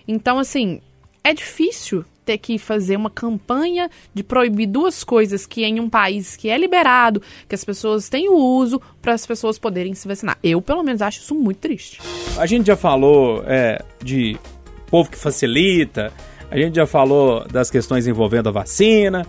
[0.09, 0.81] Então, assim,
[1.23, 6.37] é difícil ter que fazer uma campanha de proibir duas coisas que em um país
[6.37, 10.37] que é liberado, que as pessoas têm o uso para as pessoas poderem se vacinar.
[10.43, 12.01] Eu, pelo menos, acho isso muito triste.
[12.37, 14.37] A gente já falou é, de
[14.91, 16.13] povo que facilita,
[16.51, 19.25] a gente já falou das questões envolvendo a vacina.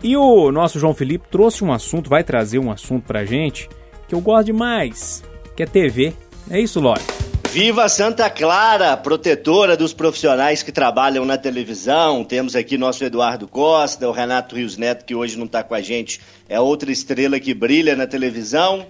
[0.00, 3.68] E o nosso João Felipe trouxe um assunto, vai trazer um assunto pra gente
[4.06, 5.24] que eu gosto demais,
[5.56, 6.14] que é TV.
[6.48, 7.17] É isso, Lore?
[7.50, 12.22] Viva Santa Clara, protetora dos profissionais que trabalham na televisão.
[12.22, 15.80] Temos aqui nosso Eduardo Costa, o Renato Rios Neto, que hoje não está com a
[15.80, 18.86] gente, é outra estrela que brilha na televisão.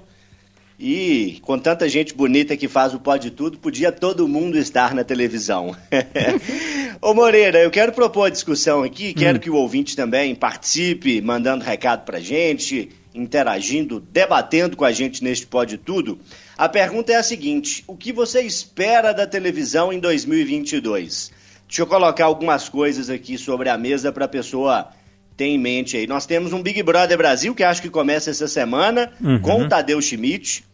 [0.79, 5.05] E com tanta gente bonita que faz o Pode Tudo, podia todo mundo estar na
[5.05, 5.77] televisão.
[7.01, 11.65] Ô Moreira, eu quero propor a discussão aqui, quero que o ouvinte também participe, mandando
[11.65, 16.19] recado pra gente, interagindo, debatendo com a gente neste Pode Tudo.
[16.57, 21.33] A pergunta é a seguinte: o que você espera da televisão em 2022?
[21.67, 24.89] Deixa eu colocar algumas coisas aqui sobre a mesa para a pessoa
[25.37, 26.07] ter em mente aí.
[26.07, 30.01] Nós temos um Big Brother Brasil que acho que começa essa semana com o Tadeu
[30.01, 30.65] Schmidt.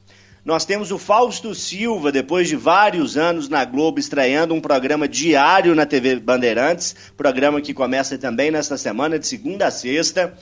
[0.44, 5.74] Nós temos o Fausto Silva, depois de vários anos na Globo, estreando um programa diário
[5.74, 10.34] na TV Bandeirantes, programa que começa também nesta semana, de segunda a sexta.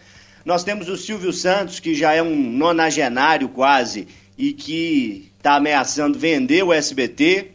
[0.44, 6.18] Nós temos o Silvio Santos, que já é um nonagenário quase, e que está ameaçando
[6.18, 7.52] vender o SBT.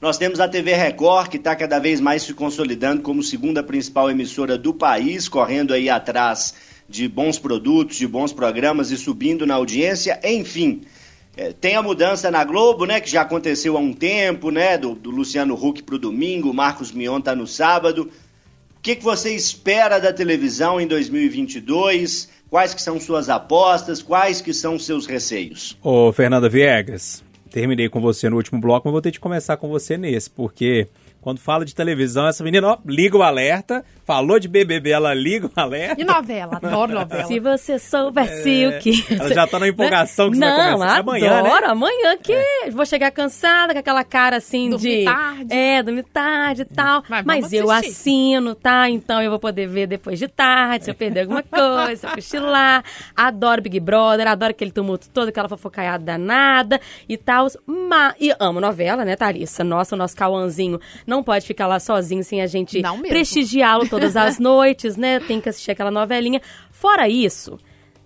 [0.00, 4.08] Nós temos a TV Record, que está cada vez mais se consolidando como segunda principal
[4.08, 6.54] emissora do país, correndo aí atrás
[6.88, 10.20] de bons produtos, de bons programas e subindo na audiência.
[10.22, 10.82] Enfim,
[11.36, 14.94] é, tem a mudança na Globo, né, que já aconteceu há um tempo, né, do,
[14.94, 18.08] do Luciano Huck para o domingo, Marcos Mion tá no sábado.
[18.88, 22.30] Que, que você espera da televisão em 2022?
[22.48, 24.00] Quais que são suas apostas?
[24.00, 25.76] Quais que são seus receios?
[25.82, 29.68] Ô, Fernanda Viegas, terminei com você no último bloco, mas vou ter que começar com
[29.68, 30.88] você nesse, porque
[31.20, 35.48] quando fala de televisão, essa menina, ó, liga o alerta, falou de BBB, ela liga
[35.48, 36.00] o alerta.
[36.00, 36.58] E novela?
[36.62, 37.24] Adoro novela.
[37.26, 39.04] Se você soubesse o que.
[39.10, 41.50] É, ela já tá na empolgação que você não, vai começar amanhã, né?
[41.50, 42.34] adoro, amanhã que
[42.72, 45.52] vou chegar cansada com aquela cara assim Dormir de tarde.
[45.54, 48.88] é, dormir tarde e tal, Mas mas, eu assino, tá?
[48.88, 52.10] Então eu vou poder ver depois de tarde, se eu perder alguma coisa, se eu
[52.12, 52.82] cochilar.
[53.14, 58.14] Adoro Big Brother, adoro aquele tumulto todo, aquela fofocaiada danada e tal, ma...
[58.18, 59.62] e amo novela, né, Thalissa?
[59.62, 63.08] Nossa, o nosso Cauãzinho não pode ficar lá sozinho sem a gente Não mesmo.
[63.98, 65.20] Todas as noites, né?
[65.20, 66.40] Tem que assistir aquela novelinha.
[66.70, 67.58] Fora isso,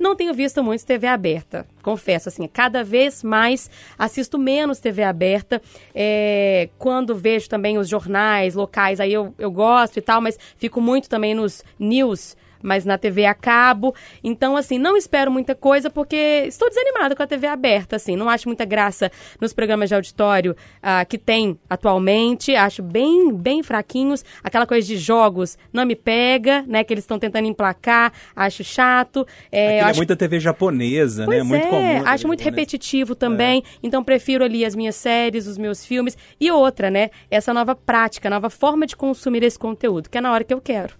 [0.02, 1.64] não tenho visto muito TV aberta.
[1.80, 5.62] Confesso, assim, cada vez mais assisto menos TV aberta.
[5.94, 10.80] É, quando vejo também os jornais locais, aí eu, eu gosto e tal, mas fico
[10.80, 13.94] muito também nos news mas na TV a cabo.
[14.22, 18.16] Então, assim, não espero muita coisa porque estou desanimada com a TV aberta, assim.
[18.16, 22.54] Não acho muita graça nos programas de auditório ah, que tem atualmente.
[22.54, 24.24] Acho bem, bem fraquinhos.
[24.42, 26.84] Aquela coisa de jogos não me pega, né?
[26.84, 28.12] Que eles estão tentando emplacar.
[28.34, 29.26] Acho chato.
[29.50, 31.44] É, é acho muita TV japonesa, Pois né?
[31.44, 31.78] Muito é, comum.
[31.78, 32.60] a TV acho muito japonesa.
[32.60, 36.16] repetitivo também, então prefiro ali as minhas séries, os meus filmes.
[36.40, 37.10] E outra, né?
[37.30, 40.60] Essa nova prática, nova forma de consumir esse conteúdo, que é na hora que eu
[40.60, 40.94] quero.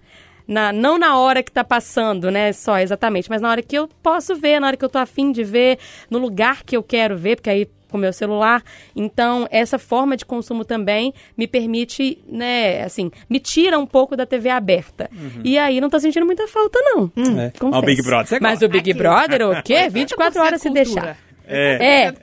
[0.46, 3.88] Na, não na hora que tá passando, né, só exatamente, mas na hora que eu
[4.02, 5.78] posso ver, na hora que eu tô afim de ver,
[6.10, 8.62] no lugar que eu quero ver, porque aí com meu celular.
[8.96, 14.24] Então, essa forma de consumo também me permite, né, assim, me tira um pouco da
[14.24, 15.10] TV aberta.
[15.44, 17.12] E aí não tô sentindo muita falta, não.
[17.14, 17.50] Hum, É.
[17.50, 17.70] confesso.
[17.70, 18.64] Mas o Big Brother você Mas gosta.
[18.64, 19.90] o Big Brother, o quê?
[19.90, 21.18] 24 horas se deixar.
[21.46, 22.06] É.
[22.06, 22.14] É.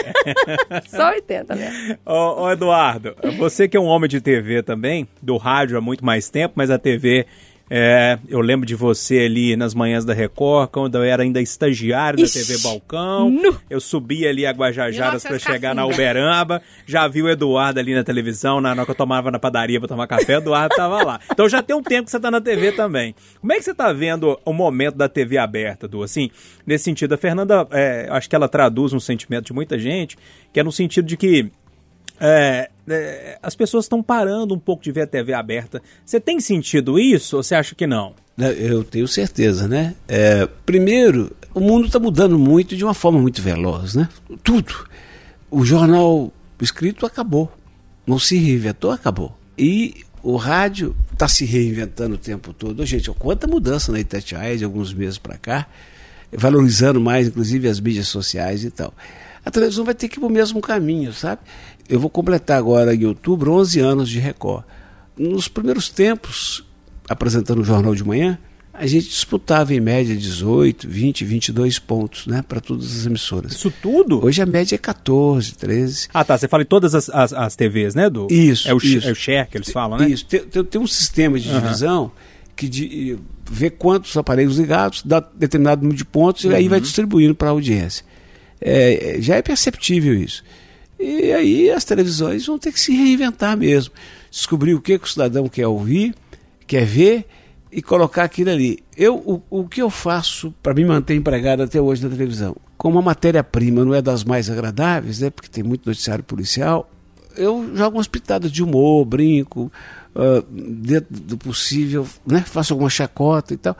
[0.88, 1.98] Só 80 mesmo.
[2.06, 6.02] Ô, ô, Eduardo, você que é um homem de TV também, do rádio há muito
[6.04, 7.26] mais tempo, mas a TV,
[7.72, 12.18] é, eu lembro de você ali nas manhãs da Record, quando eu era ainda estagiário
[12.18, 13.30] da Ixi, TV Balcão.
[13.30, 13.56] nu.
[13.70, 15.86] Eu subia ali a Guajajaras pra 1900 chegar na.
[15.86, 19.78] Uberaba, já vi o Eduardo ali na televisão, na hora que eu tomava na padaria
[19.78, 21.20] pra tomar café, o Eduardo tava lá.
[21.30, 23.14] Então já tem um tempo que você tá na TV também.
[23.40, 26.02] Como é que você tá vendo o momento da TV aberta, Du?
[26.02, 26.28] Assim,
[26.66, 30.18] nesse sentido, a Fernanda, é, acho que ela traduz um sentimento de muita gente,
[30.52, 31.50] que é no sentido de que
[32.20, 35.82] é, é, as pessoas estão parando um pouco de ver a TV aberta.
[36.04, 38.14] Você tem sentido isso ou você acha que não?
[38.36, 39.94] Né, Eu tenho certeza, né?
[40.06, 44.08] É, primeiro, o mundo está mudando muito de uma forma muito veloz, né?
[44.44, 44.86] Tudo.
[45.50, 46.30] O jornal
[46.60, 47.50] escrito acabou.
[48.06, 49.36] Não se reinventou, acabou.
[49.56, 52.84] E o rádio está se reinventando o tempo todo.
[52.84, 55.66] Gente, quanta mudança na Itatiaia de alguns meses para cá,
[56.32, 58.92] valorizando mais, inclusive, as mídias sociais e tal.
[59.44, 61.40] A televisão vai ter que ir para o mesmo caminho, sabe?
[61.90, 64.64] Eu vou completar agora em outubro 11 anos de Record.
[65.18, 66.64] Nos primeiros tempos,
[67.08, 68.38] apresentando o Jornal de Manhã,
[68.72, 73.52] a gente disputava em média 18, 20, 22 pontos, né, para todas as emissoras.
[73.52, 74.24] Isso tudo?
[74.24, 76.08] Hoje a média é 14, 13.
[76.14, 76.38] Ah, tá.
[76.38, 78.28] Você fala em todas as, as, as TVs, né, Du?
[78.30, 79.06] Isso, É o, isso.
[79.06, 80.08] é o share que eles falam, né?
[80.08, 82.10] Isso, tem, tem- tem um sistema de divisão
[82.56, 83.18] que de-
[83.50, 86.70] vê quantos aparelhos ligados, dá determinado número de pontos e aí Uhum.
[86.70, 88.04] vai distribuindo para a audiência.
[88.60, 90.42] É, é, já é perceptível isso.
[91.00, 93.94] E aí as televisões vão ter que se reinventar mesmo.
[94.30, 96.14] Descobrir o que, que o cidadão quer ouvir,
[96.66, 97.24] quer ver
[97.72, 98.80] e colocar aquilo ali.
[98.94, 102.54] Eu, o, o que eu faço para me manter empregado até hoje na televisão?
[102.76, 106.90] Como a matéria-prima não é das mais agradáveis, né, porque tem muito noticiário policial,
[107.34, 109.72] eu jogo umas pitadas de humor, brinco,
[110.14, 113.76] ah, dentro do possível, né, faço alguma chacota e tal.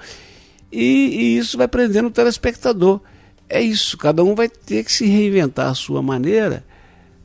[0.72, 3.00] E, e isso vai prendendo o telespectador.
[3.46, 6.64] É isso, cada um vai ter que se reinventar a sua maneira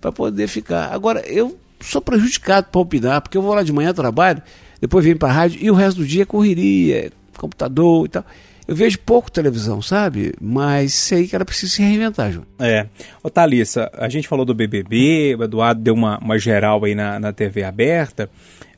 [0.06, 0.94] para poder ficar.
[0.94, 4.41] Agora, eu sou prejudicado para opinar, porque eu vou lá de manhã, trabalho,
[4.80, 8.26] depois venho para a rádio e o resto do dia é correria, computador e tal.
[8.68, 10.34] Eu vejo pouco televisão, sabe?
[10.39, 12.46] Mas sei que ela precisa se reinventar, João.
[12.60, 12.88] É.
[13.24, 17.20] Ô, Thalissa, a gente falou do BBB, o Eduardo deu uma, uma geral aí na,
[17.20, 18.30] na TV aberta.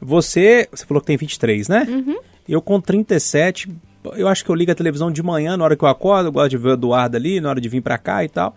[0.02, 1.86] Você, você falou que tem 23, né?
[2.48, 3.70] Eu com 37,
[4.16, 6.32] eu acho que eu ligo a televisão de manhã, na hora que eu acordo, eu
[6.32, 8.56] gosto de ver o Eduardo ali, na hora de vir pra cá e tal.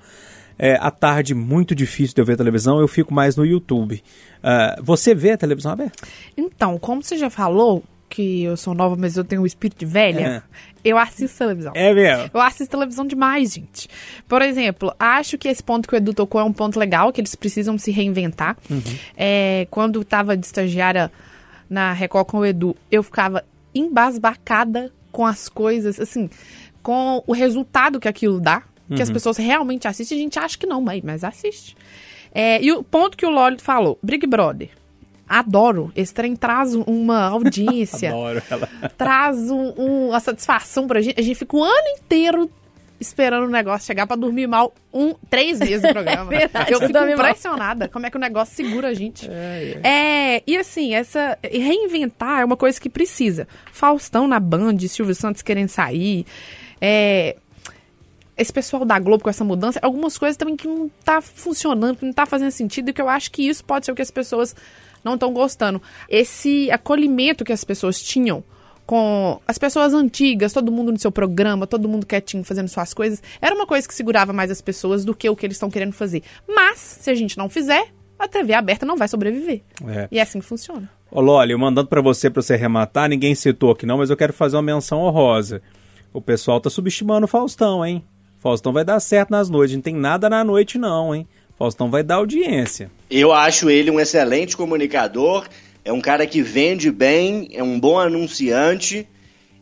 [0.62, 4.02] É, à tarde, muito difícil de eu ver televisão, eu fico mais no YouTube.
[4.42, 6.06] Ah, você vê a televisão aberta?
[6.36, 9.86] Então, como você já falou, que eu sou nova, mas eu tenho um espírito de
[9.86, 10.42] velha,
[10.84, 11.72] eu assisto televisão.
[11.74, 12.30] É mesmo?
[12.34, 13.88] Eu assisto televisão demais, gente.
[14.28, 17.22] Por exemplo, acho que esse ponto que o Edu tocou é um ponto legal, que
[17.22, 18.58] eles precisam se reinventar.
[19.16, 21.10] É, quando estava de estagiária
[21.70, 23.42] na Record com o Edu, eu ficava
[23.74, 26.28] embasbacada com as coisas, assim,
[26.82, 28.62] com o resultado que aquilo dá,
[28.94, 30.18] que as pessoas realmente assistem.
[30.18, 31.76] A gente acha que não, mas, mas assiste.
[32.32, 34.70] É, e o ponto que o Lólio falou, Big Brother.
[35.28, 35.92] Adoro.
[35.94, 38.68] Esse trem traz uma audiência Adoro ela.
[38.98, 41.18] traz um, um- uma satisfação pra gente.
[41.20, 42.50] A gente fica o ano inteiro
[42.98, 46.24] esperando o negócio chegar pra dormir mal um, três vezes no programa.
[46.28, 47.24] verdade, eu fico dorme mal.
[47.26, 49.26] impressionada como é que o negócio segura a gente.
[49.30, 53.46] É, e assim, essa reinventar é uma coisa que precisa.
[53.72, 56.26] Faustão na Band, Silvio Santos querendo sair.
[56.80, 57.36] É,
[58.40, 62.06] esse pessoal da Globo com essa mudança, algumas coisas também que não tá funcionando, que
[62.06, 64.10] não tá fazendo sentido, e que eu acho que isso pode ser o que as
[64.10, 64.56] pessoas
[65.04, 65.80] não estão gostando.
[66.08, 68.42] Esse acolhimento que as pessoas tinham
[68.86, 73.22] com as pessoas antigas, todo mundo no seu programa, todo mundo quietinho fazendo suas coisas,
[73.40, 75.92] era uma coisa que segurava mais as pessoas do que o que eles estão querendo
[75.92, 76.22] fazer.
[76.48, 79.62] Mas, se a gente não fizer, a TV aberta não vai sobreviver.
[79.86, 80.08] É.
[80.10, 80.90] E é assim que funciona.
[81.10, 84.32] Ô, Loli, mandando pra você pra você rematar, ninguém citou aqui não, mas eu quero
[84.32, 85.62] fazer uma menção honrosa.
[86.12, 88.02] O pessoal tá subestimando o Faustão, hein?
[88.40, 91.28] Faustão vai dar certo nas noites, não tem nada na noite não, hein?
[91.58, 92.90] Faustão vai dar audiência.
[93.10, 95.46] Eu acho ele um excelente comunicador,
[95.84, 99.06] é um cara que vende bem, é um bom anunciante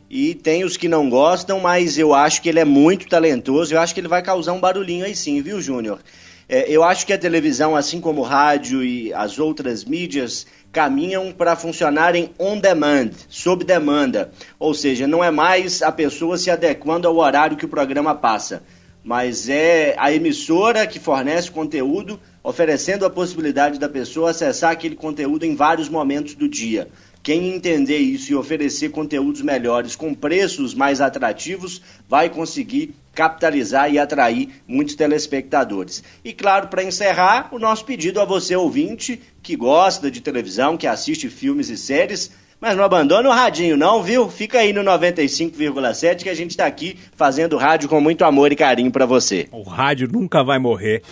[0.09, 3.81] e tem os que não gostam, mas eu acho que ele é muito talentoso, eu
[3.81, 5.99] acho que ele vai causar um barulhinho aí sim, viu, Júnior?
[6.47, 11.31] É, eu acho que a televisão, assim como o rádio e as outras mídias, caminham
[11.31, 14.31] para funcionarem on demand, sob demanda.
[14.59, 18.63] Ou seja, não é mais a pessoa se adequando ao horário que o programa passa,
[19.03, 25.45] mas é a emissora que fornece conteúdo oferecendo a possibilidade da pessoa acessar aquele conteúdo
[25.45, 26.87] em vários momentos do dia.
[27.29, 33.99] Quem entender isso e oferecer conteúdos melhores com preços mais atrativos vai conseguir capitalizar e
[33.99, 36.03] atrair muitos telespectadores.
[36.25, 40.87] E claro, para encerrar, o nosso pedido a você ouvinte que gosta de televisão, que
[40.87, 44.27] assiste filmes e séries, mas não abandona o radinho não, viu?
[44.27, 48.55] Fica aí no 95,7 que a gente está aqui fazendo rádio com muito amor e
[48.55, 49.47] carinho para você.
[49.51, 51.03] O rádio nunca vai morrer.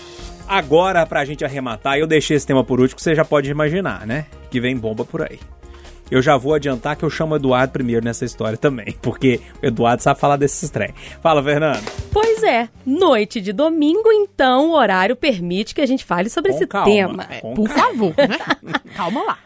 [0.47, 4.25] Agora, pra gente arrematar, eu deixei esse tema por último, você já pode imaginar, né?
[4.49, 5.37] Que vem bomba por aí.
[6.09, 9.65] Eu já vou adiantar que eu chamo o Eduardo primeiro nessa história também, porque o
[9.65, 10.93] Eduardo sabe falar desses trem.
[11.21, 11.83] Fala, Fernando.
[12.11, 16.57] Pois é, noite de domingo, então o horário permite que a gente fale sobre Com
[16.57, 17.25] esse calma, tema.
[17.41, 18.37] com Por favor, né?
[18.95, 19.37] Calma lá.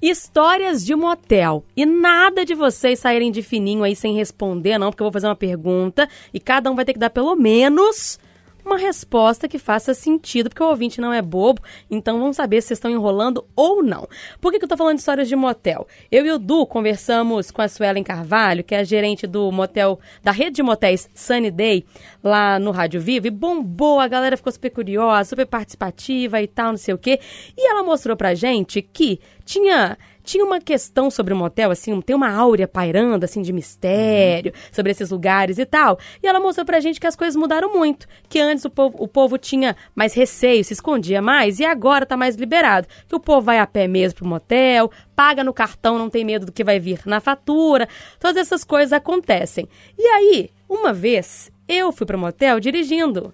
[0.00, 1.64] Histórias de motel.
[1.76, 5.26] E nada de vocês saírem de fininho aí sem responder, não, porque eu vou fazer
[5.26, 8.18] uma pergunta e cada um vai ter que dar pelo menos
[8.66, 12.72] uma resposta que faça sentido, porque o ouvinte não é bobo, então vamos saber se
[12.72, 14.08] estão enrolando ou não.
[14.40, 15.86] Por que, que eu tô falando de histórias de motel?
[16.10, 20.00] Eu e o Du conversamos com a Suelen Carvalho, que é a gerente do motel,
[20.22, 21.84] da rede de motéis Sunny Day,
[22.22, 26.70] lá no Rádio Vivo, e bombou, a galera ficou super curiosa, super participativa e tal,
[26.70, 27.20] não sei o quê.
[27.56, 29.96] E ela mostrou pra gente que tinha
[30.26, 34.90] tinha uma questão sobre o motel, assim, tem uma áurea pairando, assim, de mistério sobre
[34.90, 35.98] esses lugares e tal.
[36.20, 38.08] E ela mostrou pra gente que as coisas mudaram muito.
[38.28, 42.16] Que antes o povo, o povo tinha mais receio, se escondia mais, e agora tá
[42.16, 42.88] mais liberado.
[43.08, 46.44] Que o povo vai a pé mesmo pro motel, paga no cartão, não tem medo
[46.44, 47.88] do que vai vir na fatura.
[48.18, 49.68] Todas essas coisas acontecem.
[49.96, 53.32] E aí, uma vez, eu fui pro motel dirigindo.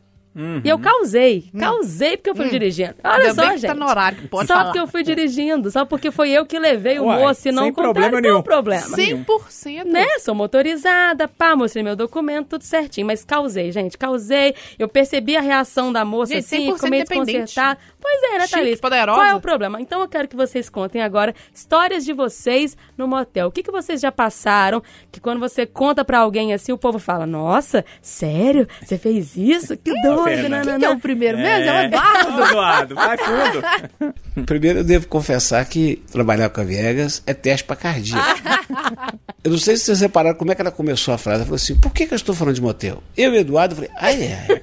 [0.64, 1.50] E eu causei.
[1.58, 2.94] Causei porque eu fui dirigindo.
[3.04, 3.66] Olha Ainda só, que gente.
[3.66, 4.64] tá no horário que pode só falar.
[4.66, 5.70] porque eu fui dirigindo.
[5.70, 8.40] Só porque foi eu que levei o Uai, moço e não sem problema nenhum.
[8.42, 8.86] problema?
[8.86, 9.84] 100%.
[9.84, 10.06] Né?
[10.20, 13.06] Sou motorizada, pá, mostrei meu documento, tudo certinho.
[13.06, 14.54] Mas causei, gente, causei.
[14.78, 17.38] Eu percebi a reação da moça, Gente, assim, 100% ficou meio independente.
[17.40, 17.78] desconcertada.
[18.00, 18.80] Pois é, né, Chique, Thalys?
[18.80, 19.18] poderosa.
[19.18, 19.80] Qual é o problema?
[19.80, 23.48] Então eu quero que vocês contem agora histórias de vocês no motel.
[23.48, 26.98] O que, que vocês já passaram que quando você conta pra alguém assim, o povo
[26.98, 28.66] fala, nossa, sério?
[28.82, 29.76] Você fez isso?
[29.76, 30.56] Que doido, Fernanda.
[30.56, 30.96] não, não, Quem é não.
[30.96, 31.64] o primeiro mesmo?
[31.68, 31.84] É o É.
[31.86, 32.42] Eduardo.
[32.44, 34.14] Eduardo, vai fundo.
[34.46, 38.40] Primeiro eu devo confessar que trabalhar com a Viegas é teste para cardíaco.
[39.44, 41.36] eu não sei se vocês repararam como é que ela começou a frase.
[41.40, 43.02] Ela falou assim: por que, que eu estou falando de motel?
[43.16, 44.62] Eu e o Eduardo, eu falei, ai, ai.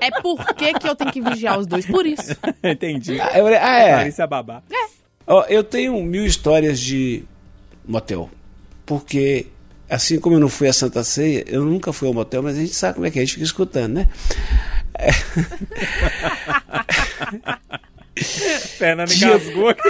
[0.00, 1.86] É por que que eu tenho que vigiar os dois?
[1.86, 2.36] Por isso.
[2.62, 3.20] Entendi.
[3.20, 3.96] Ah, eu falei, ah, é.
[3.96, 4.62] Larissa Babá.
[5.26, 7.24] Ó, eu tenho mil histórias de
[7.86, 8.28] motel.
[8.84, 9.46] Porque,
[9.88, 12.60] assim como eu não fui a Santa Ceia, eu nunca fui ao motel, mas a
[12.60, 14.08] gente sabe como é que é, a gente fica escutando, né?
[18.16, 19.82] Fernando Tinha- engasgou aqui.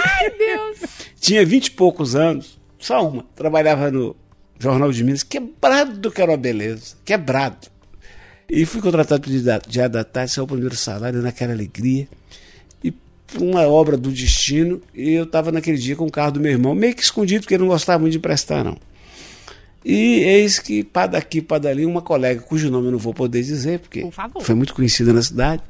[1.19, 3.23] Tinha vinte e poucos anos, só uma.
[3.35, 4.15] Trabalhava no
[4.59, 7.67] Jornal de Minas, quebrado que era uma beleza, quebrado.
[8.49, 12.07] E fui contratado para da- dia da tarde, saiu o primeiro salário naquela alegria.
[12.83, 16.39] E por uma obra do destino, e eu estava naquele dia com o carro do
[16.39, 18.77] meu irmão, meio que escondido, porque ele não gostava muito de emprestar, não.
[19.87, 23.43] E eis que, para daqui, para dali, uma colega, cujo nome eu não vou poder
[23.43, 25.61] dizer, porque Por foi muito conhecida na cidade,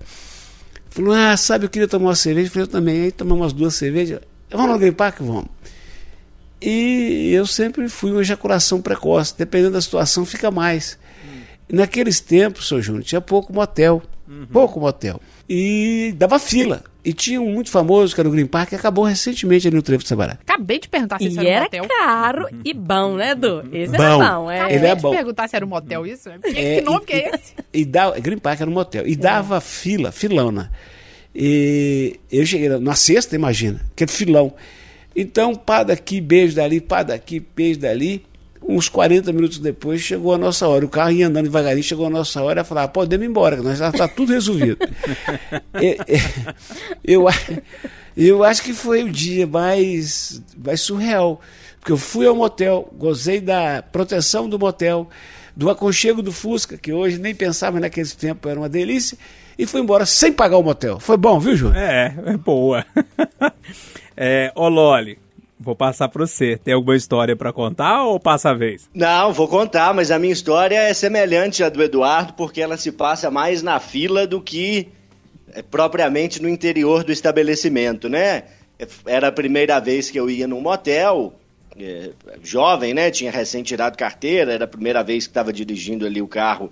[0.89, 2.47] falou: Ah, sabe, eu queria tomar uma cerveja.
[2.47, 3.01] Eu falei: Eu também.
[3.01, 4.21] Aí tomamos umas duas cervejas.
[4.49, 5.19] Vamos no Green Park?
[5.19, 5.47] Vamos.
[6.61, 9.35] E eu sempre fui uma ejaculação precoce.
[9.37, 10.97] Dependendo da situação, fica mais.
[11.67, 14.01] E naqueles tempos, seu Júnior, tinha pouco motel.
[14.51, 15.19] Pouco motel.
[15.49, 16.83] E dava fila.
[17.03, 19.83] E tinha um muito famoso, que era o Green Park, que acabou recentemente ali no
[19.83, 20.39] Trevo de Sabará.
[20.41, 21.87] Acabei de perguntar se isso E era um era motel.
[21.87, 23.63] caro e bom, né, Du?
[23.71, 24.03] Esse Bom.
[24.03, 24.55] era bom, é.
[24.61, 25.11] Acabei Ele é de bom.
[25.11, 26.29] perguntar se era um motel isso.
[26.43, 27.53] Que, É, que nome e- que é esse?
[27.71, 29.05] E dava, Green Park era um motel.
[29.07, 30.71] E dava fila, filona.
[31.33, 34.53] E eu cheguei na- na sexta, imagina, aquele filão.
[35.15, 38.25] Então, pá daqui, beijo dali, pá daqui, beijo dali.
[38.67, 40.83] Uns 40 minutos depois chegou a nossa hora.
[40.85, 42.61] O carro ia andando devagarinho, chegou a nossa hora.
[42.61, 44.77] Eu falei, ah, podemos ir embora, que nós já está tudo resolvido.
[45.73, 46.55] É, é,
[47.03, 47.33] eu, a-
[48.17, 51.39] eu acho que foi o dia mais, mais surreal.
[51.79, 55.07] Porque eu fui ao motel, gozei da proteção do motel,
[55.55, 59.15] do aconchego do Fusca, que hoje nem pensava naquele tempo, era uma delícia,
[59.57, 60.99] e fui embora sem pagar o motel.
[60.99, 61.77] Foi bom, viu, Júnior?
[61.77, 62.83] É, é boa.
[64.17, 65.19] É, ô Loli,
[65.65, 66.57] vou passar pra você.
[66.63, 68.87] Tem alguma história pra contar ou passa a vez?
[68.93, 72.91] Não, vou contar, mas a minha história é semelhante à do Eduardo, porque ela se
[72.91, 74.87] passa mais na fila do que
[75.51, 78.43] é, propriamente no interior do estabelecimento, né?
[79.05, 81.33] Era a primeira vez que eu ia num motel,
[81.77, 82.11] é,
[82.43, 83.09] jovem, né?
[83.09, 86.71] Tinha recém tirado carteira, era a primeira vez que estava dirigindo ali o carro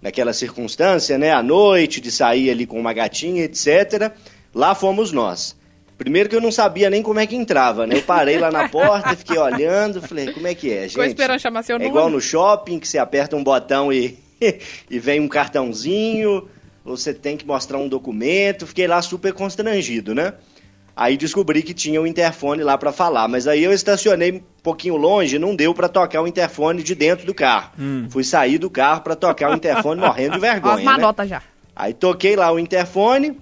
[0.00, 1.30] naquela circunstância, né?
[1.30, 4.12] À noite, de sair ali com uma gatinha, etc.
[4.52, 5.56] Lá fomos nós.
[6.02, 7.96] Primeiro que eu não sabia nem como é que entrava, né?
[7.96, 10.90] Eu parei lá na porta, fiquei olhando, falei, como é que é, gente?
[10.90, 11.88] Ficou esperando chamar seu É nome.
[11.90, 14.18] igual no shopping, que você aperta um botão e,
[14.90, 16.48] e vem um cartãozinho.
[16.84, 18.66] você tem que mostrar um documento.
[18.66, 20.34] Fiquei lá super constrangido, né?
[20.94, 24.42] Aí descobri que tinha o um interfone lá para falar, mas aí eu estacionei um
[24.62, 27.70] pouquinho longe, não deu para tocar o interfone de dentro do carro.
[27.78, 28.06] Hum.
[28.10, 30.74] Fui sair do carro para tocar o interfone morrendo de vergonha.
[30.74, 30.84] as né?
[30.84, 31.42] manotas já.
[31.74, 33.38] Aí toquei lá o interfone,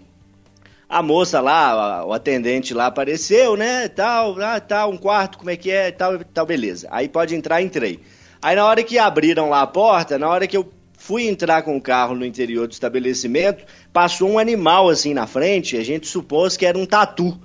[0.91, 5.57] a moça lá, o atendente lá apareceu, né, tal, ah, tal, um quarto, como é
[5.57, 6.89] que é, tal, tal, beleza.
[6.91, 8.01] Aí pode entrar, entrei.
[8.43, 10.69] Aí na hora que abriram lá a porta, na hora que eu
[10.99, 15.77] fui entrar com o carro no interior do estabelecimento, passou um animal assim na frente,
[15.77, 17.41] a gente supôs que era um tatu.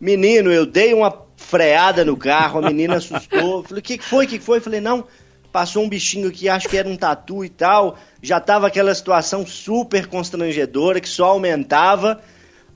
[0.00, 3.64] Menino, eu dei uma freada no carro, a menina assustou.
[3.64, 4.60] Falei, o que que foi, o que que foi?
[4.60, 5.04] Falei, não,
[5.52, 7.98] passou um bichinho aqui, acho que era um tatu e tal.
[8.22, 12.22] Já tava aquela situação super constrangedora que só aumentava.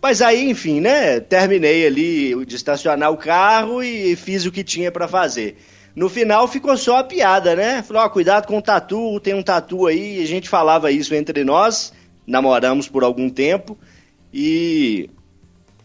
[0.02, 1.20] Mas aí, enfim, né?
[1.20, 5.56] Terminei ali de estacionar o carro e fiz o que tinha pra fazer.
[5.94, 7.84] No final ficou só a piada, né?
[7.84, 10.20] Falou, ó, cuidado com o tatu, tem um tatu aí.
[10.20, 11.92] A gente falava isso entre nós,
[12.26, 13.78] namoramos por algum tempo
[14.34, 15.08] e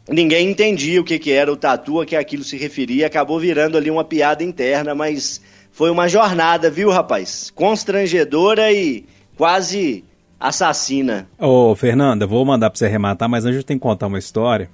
[0.10, 3.06] ninguém entendia o que, que era o tatu, a que aquilo se referia.
[3.06, 5.40] Acabou virando ali uma piada interna, mas
[5.72, 7.52] foi uma jornada, viu, rapaz?
[7.54, 9.06] Constrangedora e
[9.36, 10.04] quase
[10.40, 11.28] assassina.
[11.40, 14.70] Ô, Fernanda, vou mandar pra você arrematar, mas antes eu tenho que contar uma história.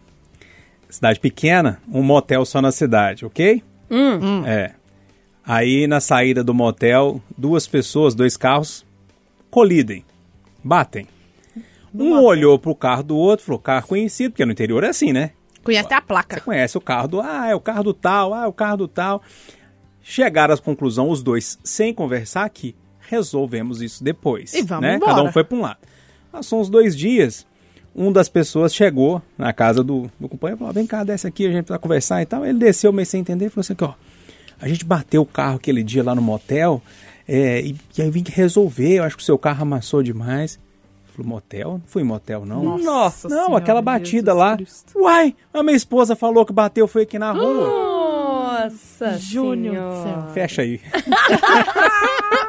[0.89, 3.64] Cidade pequena, um motel só na cidade, ok?
[4.45, 4.72] É.
[5.45, 8.86] Aí na saída do motel, duas pessoas, dois carros,
[9.49, 10.05] colidem,
[10.64, 11.07] batem.
[11.93, 15.32] Um olhou pro carro do outro, falou, carro conhecido, porque no interior é assim, né?
[15.64, 16.41] Conhece até a placa.
[16.41, 18.88] Conhece o carro do, ah, é o carro do tal, ah, é o carro do
[18.88, 19.22] tal.
[20.01, 22.76] Chegaram à conclusão, os dois, sem conversar aqui,
[23.10, 24.54] resolvemos isso depois.
[24.54, 24.95] E vamos né?
[24.95, 25.14] embora.
[25.14, 25.80] Cada um foi para um lado.
[26.32, 27.45] Passou uns dois dias,
[27.95, 31.45] um das pessoas chegou na casa do, do companheiro e falou, vem cá, desce aqui,
[31.45, 32.45] a gente vai conversar e tal.
[32.45, 33.93] Ele desceu meio sem entender e falou assim, ó,
[34.60, 36.82] a gente bateu o carro aquele dia lá no motel
[37.28, 40.60] é, e, e aí vim que resolver, eu acho que o seu carro amassou demais.
[41.14, 41.74] Falei, motel?
[41.74, 42.78] Não fui em motel, não.
[42.80, 44.56] Nossa Não, Senhora, aquela batida Jesus lá.
[44.56, 44.99] Cristo.
[44.99, 48.64] Uai, a minha esposa falou que bateu foi aqui na rua.
[48.64, 50.22] Nossa Júnior do Senhora.
[50.22, 50.34] céu.
[50.34, 50.82] Fecha aí.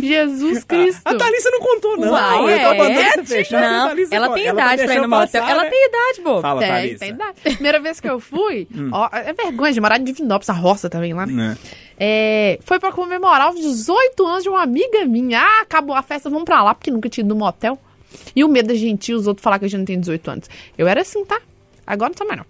[0.00, 1.02] Jesus Cristo.
[1.04, 2.12] A Thalissa não contou, não.
[2.12, 3.24] Uai, eu tô mandando é?
[3.24, 3.60] fechar.
[3.60, 5.44] Não, a Thalissa ela tem tá idade pra ir no motel.
[5.44, 5.70] Ela né?
[5.70, 6.40] tem idade, bobo.
[6.42, 6.98] Fala, Tem, Thalissa.
[6.98, 7.40] tem idade.
[7.42, 11.14] Primeira vez que eu fui, ó, é vergonha de morar em Divinópolis, a roça também
[11.14, 11.32] lá, né?
[11.32, 11.58] Né?
[11.98, 15.40] É, foi pra comemorar os 18 anos de uma amiga minha.
[15.40, 17.78] Ah, acabou a festa, vamos pra lá, porque nunca tinha ido no motel.
[18.34, 20.30] E o medo da gente ir, os outros falar que a gente não tem 18
[20.30, 20.50] anos.
[20.76, 21.40] Eu era assim, tá?
[21.86, 22.46] Agora não sou mais não.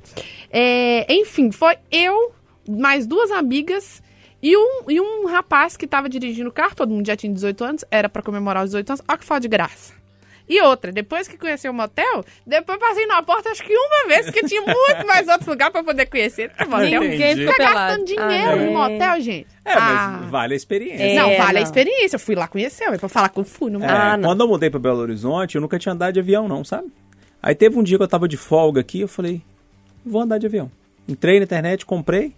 [0.50, 2.32] É, enfim, foi eu,
[2.68, 4.02] mais duas amigas
[4.42, 7.64] e um, e um rapaz que tava dirigindo o carro, todo mundo já tinha 18
[7.64, 9.96] anos, era pra comemorar os 18 anos, ó que foda de graça.
[10.50, 14.24] E outra, depois que conheci o motel, depois passei na porta acho que uma vez,
[14.24, 16.86] porque tinha muito mais outros lugares pra poder conhecer do que motel.
[16.86, 17.08] Entendi.
[17.08, 18.70] Ninguém ficou Fica gastando dinheiro Ah, no é.
[18.70, 19.46] motel, gente.
[19.62, 20.26] É, mas Ah.
[20.30, 21.02] vale a experiência.
[21.04, 21.60] É, não, vale não.
[21.60, 22.16] a experiência.
[22.16, 23.88] Eu fui lá conhecer, é pra falar que eu fui no É.
[23.88, 24.30] Ah, não.
[24.30, 26.90] Quando eu mudei pra Belo Horizonte, eu nunca tinha andado de avião, não, sabe?
[27.42, 29.42] Aí teve um dia que eu tava de folga aqui, eu falei,
[30.02, 30.70] vou andar de avião.
[31.06, 32.32] Entrei na internet, comprei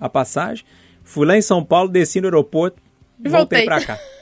[0.00, 0.64] a passagem,
[1.04, 2.76] fui lá em São Paulo, desci no aeroporto
[3.22, 3.64] E voltei voltei.
[3.64, 3.98] pra cá.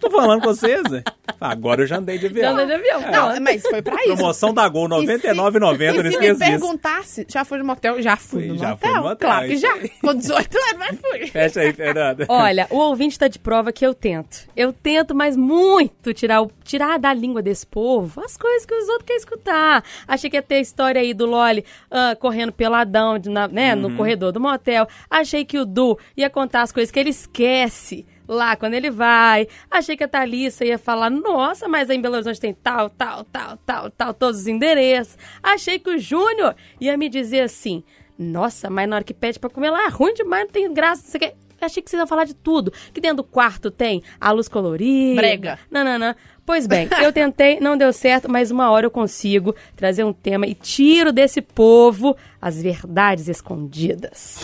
[0.00, 1.02] Tô falando com vocês, né?
[1.40, 2.42] Agora eu já andei de avião.
[2.56, 3.10] Já andei de avião.
[3.12, 4.14] Não, mas foi pra isso.
[4.16, 7.64] Promoção da Gol, R$ E se- 99,90, não E se me perguntasse, já foi no
[7.64, 8.00] motel?
[8.02, 8.90] Já fui Sim, no já motel.
[8.90, 9.72] foi no motel, Claro que já.
[10.00, 11.26] Com 18 anos, mas fui.
[11.28, 12.26] Fecha aí, Fernanda.
[12.28, 14.38] Olha, o ouvinte tá de prova que eu tento.
[14.56, 18.88] Eu tento, mas muito tirar, o, tirar da língua desse povo as coisas que os
[18.88, 19.84] outros querem escutar.
[20.08, 23.74] Achei que ia ter a história aí do Loli ah, correndo peladão de- na- né,
[23.74, 24.86] no corredor do motel.
[25.10, 29.46] Achei que o Du ia contar as coisas que ele esquece lá quando ele vai.
[29.70, 33.24] Achei que a Thalissa ia falar, nossa, mas aí em Belo Horizonte tem tal, tal,
[33.24, 35.16] tal, tal, tal, todos os endereços.
[35.42, 37.84] Achei que o Júnior ia me dizer assim,
[38.18, 41.02] nossa, mas na hora que pede pra comer lá é ruim demais, não tem graça,
[41.02, 41.36] não sei o quê.
[41.60, 42.72] Eu achei que vocês iam falar de tudo.
[42.92, 45.20] Que dentro do quarto tem a luz colorida.
[45.20, 45.58] Brega.
[45.70, 46.14] Não, não, não.
[46.46, 50.46] Pois bem, eu tentei, não deu certo, mas uma hora eu consigo trazer um tema
[50.46, 54.38] e tiro desse povo as verdades escondidas.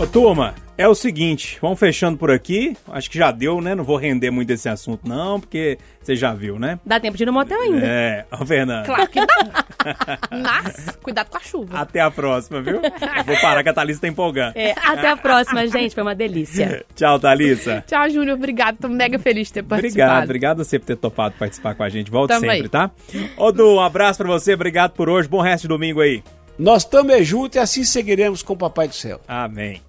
[0.00, 2.74] Ô, turma, é o seguinte, vamos fechando por aqui.
[2.88, 3.74] Acho que já deu, né?
[3.74, 6.80] Não vou render muito esse assunto, não, porque você já viu, né?
[6.84, 7.80] Dá tempo de ir no motel ainda.
[7.84, 8.86] É, ô, Fernanda.
[8.86, 9.64] Claro que dá.
[10.32, 11.78] Mas, cuidado com a chuva.
[11.78, 12.80] Até a próxima, viu?
[12.80, 14.56] Vou parar que a Thalissa tá empolgando.
[14.56, 15.94] É, até a próxima, gente.
[15.94, 16.84] Foi uma delícia.
[16.96, 17.84] Tchau, Thalissa.
[17.86, 18.36] Tchau, Júnior.
[18.36, 18.78] Obrigado.
[18.78, 20.24] Tô mega feliz de ter Obrigado, participado.
[20.24, 22.10] obrigado a você por ter topado participar com a gente.
[22.10, 22.68] Volte Tamo sempre, aí.
[22.68, 22.90] tá?
[23.36, 25.28] Ô, Du, um abraço pra você, obrigado por hoje.
[25.28, 26.22] Bom resto de domingo aí.
[26.58, 29.20] Nós estamos juntos e assim seguiremos com o Papai do Céu.
[29.26, 29.82] Amém.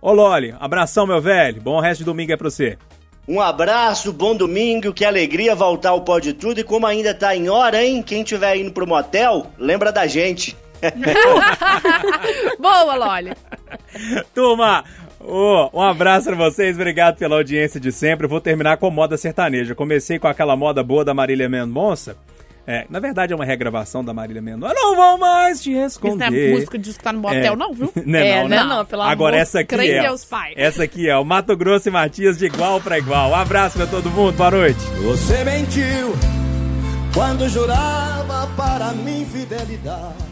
[0.00, 1.60] Ô, Loli, abração, meu velho.
[1.60, 2.78] Bom resto de domingo é pra você.
[3.28, 6.60] Um abraço, bom domingo, que alegria voltar ao Pode Tudo.
[6.60, 8.02] E como ainda tá em hora, hein?
[8.02, 10.56] Quem tiver indo pro motel, lembra da gente.
[12.58, 13.32] Boa, Loli.
[14.34, 14.84] Turma,
[15.20, 18.24] ô, um abraço pra vocês, obrigado pela audiência de sempre.
[18.26, 19.74] Eu vou terminar com moda sertaneja.
[19.74, 22.16] Comecei com aquela moda boa da Marília Mendonça.
[22.66, 24.74] É, na verdade é uma regravação da Marília Mendonça.
[24.74, 26.52] Não vou mais te Isso não é esconder.
[26.54, 27.56] música disso que tá no motel, É.
[27.56, 27.90] não, viu?
[28.06, 28.64] Não é, É, não, né?
[28.64, 29.42] Não, pelo Agora amor.
[29.42, 30.02] essa aqui é.
[30.02, 30.52] Deus, pai.
[30.56, 33.30] Essa aqui é o Mato Grosso e Matias de igual pra igual.
[33.30, 34.78] Um abraço pra todo mundo, boa noite.
[35.02, 36.14] Você mentiu
[37.12, 40.29] quando jurava para mim fidelidade.